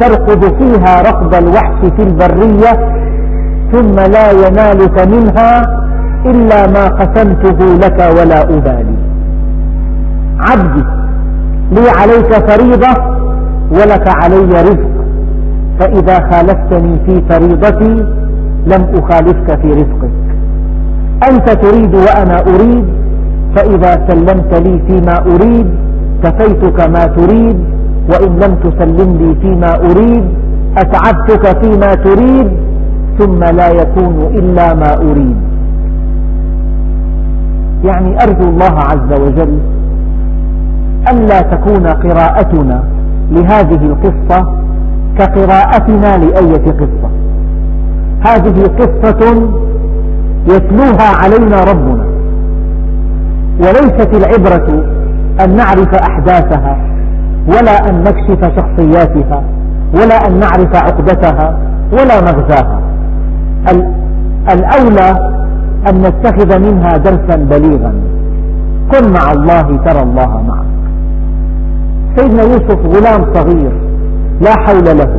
ترقد 0.00 0.42
فيها 0.58 1.02
رقد 1.02 1.34
الوحش 1.34 1.80
في 1.96 2.02
البرية 2.02 2.72
ثم 3.72 3.94
لا 3.94 4.30
ينالك 4.30 4.96
منها 5.14 5.62
إلا 6.26 6.66
ما 6.66 6.84
قسمته 6.88 7.58
لك 7.84 7.98
ولا 8.18 8.42
أبالي. 8.42 9.09
عبدي 10.48 10.84
لي 11.72 11.90
عليك 12.00 12.32
فريضة 12.50 12.92
ولك 13.70 14.06
علي 14.22 14.62
رزق. 14.68 14.90
فإذا 15.80 16.16
خالفتني 16.30 16.98
في 17.06 17.22
فريضتي 17.28 17.94
لم 18.66 18.82
أخالفك 18.98 19.60
في 19.60 19.68
رزقك. 19.68 20.10
أنت 21.30 21.50
تريد 21.50 21.94
وأنا 21.94 22.36
أريد 22.40 22.84
فإذا 23.56 24.06
سلمت 24.08 24.52
لي 24.68 24.74
فيما 24.88 25.16
أريد 25.18 25.66
كفيتك 26.24 26.88
ما 26.88 27.04
تريد 27.06 27.58
وإن 28.12 28.32
لم 28.42 28.54
تسلم 28.64 29.16
لي 29.20 29.34
فيما 29.40 29.72
أريد 29.76 30.24
أتعبتك 30.76 31.44
فيما 31.64 31.94
تريد 31.94 32.50
ثم 33.18 33.40
لا 33.40 33.68
يكون 33.70 34.16
إلا 34.34 34.74
ما 34.74 34.94
أريد. 34.96 35.36
يعني 37.84 38.16
أرجو 38.24 38.48
الله 38.48 38.74
عز 38.90 39.20
وجل 39.20 39.58
ألا 41.08 41.40
تكون 41.40 41.86
قراءتنا 41.86 42.84
لهذه 43.30 43.86
القصة 43.86 44.60
كقراءتنا 45.18 46.18
لأية 46.24 46.66
قصة. 46.72 47.10
هذه 48.26 48.62
قصة 48.62 49.50
يتلوها 50.44 51.08
علينا 51.22 51.64
ربنا 51.72 52.04
وليست 53.58 54.10
العبرة 54.14 54.84
أن 55.44 55.56
نعرف 55.56 55.94
أحداثها 55.94 56.76
ولا 57.46 57.88
أن 57.88 58.00
نكشف 58.00 58.40
شخصياتها 58.56 59.42
ولا 59.94 60.14
أن 60.26 60.38
نعرف 60.38 60.76
عقدتها 60.76 61.58
ولا 61.92 62.20
مغزاها. 62.20 62.80
الأولى 64.52 65.10
أن 65.88 65.94
نتخذ 66.02 66.58
منها 66.58 66.96
درسا 66.96 67.36
بليغا. 67.36 67.94
كن 68.92 69.12
مع 69.12 69.32
الله 69.32 69.76
ترى 69.86 70.02
الله 70.02 70.42
معك. 70.42 70.69
سيدنا 72.16 72.42
يوسف 72.42 72.78
غلام 72.86 73.34
صغير 73.34 73.72
لا 74.40 74.50
حول 74.50 74.84
له 74.98 75.10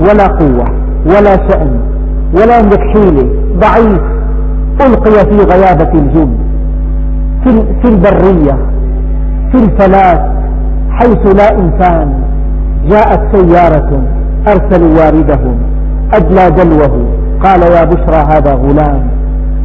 ولا 0.00 0.26
قوة 0.26 0.64
ولا 1.06 1.48
شأن 1.48 1.80
ولا 2.34 2.58
يملك 2.58 2.80
حيلة 2.80 3.28
ضعيف 3.58 4.02
ألقي 4.80 5.30
في 5.30 5.44
غيابة 5.52 5.92
الجب 6.00 6.30
في 7.82 7.88
البرية 7.88 8.56
في 9.52 9.58
الفلاة 9.64 10.32
حيث 10.90 11.34
لا 11.36 11.58
إنسان 11.58 12.22
جاءت 12.88 13.36
سيارة 13.36 14.02
أرسلوا 14.48 14.94
واردهم 14.98 15.58
أدلى 16.14 16.50
دلوه 16.50 17.06
قال 17.44 17.62
يا 17.62 17.84
بشرى 17.84 18.16
هذا 18.32 18.52
غلام 18.54 19.10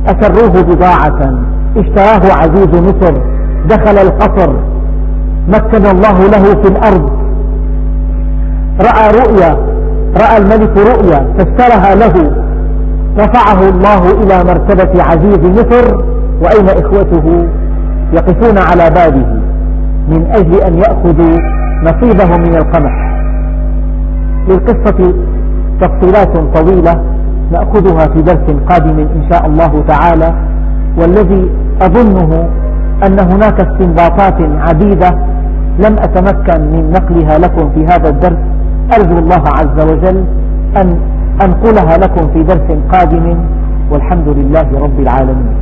أسروه 0.07 0.61
بضاعة 0.63 1.39
اشتراه 1.78 2.34
عزيز 2.41 2.67
مصر 2.82 3.13
دخل 3.69 3.97
القصر 4.07 4.53
مكن 5.47 5.85
الله 5.85 6.17
له 6.33 6.43
في 6.61 6.67
الأرض. 6.67 7.09
رأى 8.81 9.07
رؤيا 9.21 9.57
رأى 10.21 10.37
الملك 10.37 10.77
رؤيا 10.77 11.27
فسرها 11.37 11.95
له. 11.95 12.31
رفعه 13.19 13.69
الله 13.69 14.11
إلى 14.23 14.43
مرتبة 14.43 15.03
عزيز 15.03 15.39
مصر 15.39 15.95
وأين 16.43 16.69
إخوته 16.85 17.47
يقفون 18.13 18.57
على 18.71 18.89
بابه؟ 18.89 19.25
من 20.09 20.27
أجل 20.31 20.61
أن 20.61 20.73
يأخذوا 20.77 21.39
نصيبهم 21.83 22.41
من 22.41 22.55
القمح. 22.55 22.93
للقصة 24.49 25.13
تفصيلات 25.81 26.37
طويلة 26.57 27.03
نأخذها 27.51 28.07
في 28.07 28.21
درس 28.21 28.47
قادم 28.69 28.99
إن 28.99 29.31
شاء 29.31 29.45
الله 29.45 29.83
تعالى 29.87 30.33
والذي 31.01 31.49
أظنه 31.81 32.49
أن 33.05 33.19
هناك 33.19 33.61
استنباطات 33.61 34.37
عديدة 34.69 35.09
لم 35.80 35.93
أتمكن 36.05 36.61
من 36.73 36.91
نقلها 36.91 37.38
لكم 37.38 37.69
في 37.69 37.86
هذا 37.86 38.09
الدرس. 38.09 38.38
أرجو 38.97 39.17
الله 39.19 39.43
عز 39.59 39.80
وجل 39.91 40.25
أن 40.82 40.99
أنقلها 41.45 41.97
لكم 41.97 42.34
في 42.34 42.43
درس 42.43 42.69
قادم. 42.93 43.38
والحمد 43.91 44.28
لله 44.28 44.67
رب 44.80 44.99
العالمين. 44.99 45.55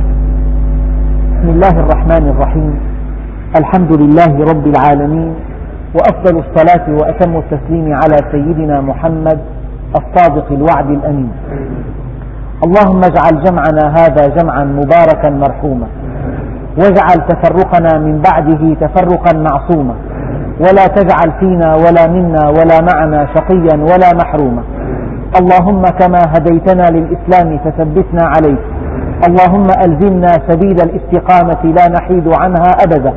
بسم 1.32 1.48
الله 1.48 1.74
الرحمن 1.84 2.24
الرحيم. 2.28 2.72
الحمد 3.58 3.92
لله 4.02 4.32
رب 4.50 4.66
العالمين. 4.66 5.34
وأفضل 5.94 6.42
الصلاة 6.44 6.86
وأتم 6.98 7.36
التسليم 7.36 7.94
على 7.94 8.16
سيدنا 8.32 8.80
محمد 8.80 9.38
الصادق 10.00 10.52
الوعد 10.52 10.90
الأمين. 10.90 11.32
اللهم 12.64 13.00
اجعل 13.04 13.44
جمعنا 13.44 13.84
هذا 13.98 14.28
جمعا 14.28 14.64
مباركا 14.64 15.30
مرحوما. 15.30 15.86
واجعل 16.78 17.28
تفرقنا 17.28 17.98
من 17.98 18.22
بعده 18.22 18.74
تفرقا 18.80 19.38
معصوما. 19.38 19.94
ولا 20.60 20.86
تجعل 20.86 21.32
فينا 21.40 21.74
ولا 21.74 22.06
منا 22.06 22.48
ولا 22.48 22.80
معنا 22.92 23.26
شقيا 23.34 23.76
ولا 23.76 24.10
محروما. 24.22 24.62
اللهم 25.40 25.82
كما 25.82 26.22
هديتنا 26.36 26.82
للإسلام 26.90 27.58
فثبتنا 27.58 28.24
عليه. 28.36 28.58
اللهم 29.28 29.66
ألزمنا 29.86 30.32
سبيل 30.48 30.76
الاستقامة 30.86 31.62
لا 31.64 31.88
نحيد 31.88 32.28
عنها 32.28 32.70
أبدا. 32.84 33.14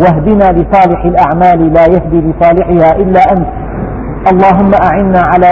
واهدنا 0.00 0.58
لصالح 0.58 1.04
الأعمال 1.04 1.72
لا 1.72 1.84
يهدي 1.94 2.20
لصالحها 2.20 2.96
إلا 2.96 3.20
أنت. 3.32 3.48
اللهم 4.32 4.70
أعنا 4.84 5.22
على 5.32 5.50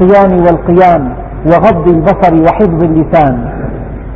الصيام 0.00 0.32
والقيام 0.44 1.14
وغض 1.46 1.88
البصر 1.88 2.34
وحفظ 2.42 2.84
اللسان. 2.84 3.48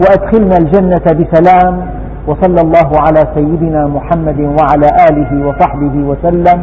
وأدخلنا 0.00 0.56
الجنة 0.56 1.06
بسلام. 1.18 1.97
وصلى 2.28 2.60
الله 2.66 2.88
على 3.06 3.22
سيدنا 3.34 3.86
محمد 3.86 4.40
وعلى 4.40 4.88
آله 5.10 5.30
وصحبه 5.48 5.94
وسلم 6.10 6.58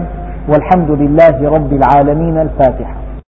والحمد 0.50 0.92
لله 1.02 1.50
رب 1.56 1.72
العالمين 1.74 2.38
الفاتحة. 2.38 2.96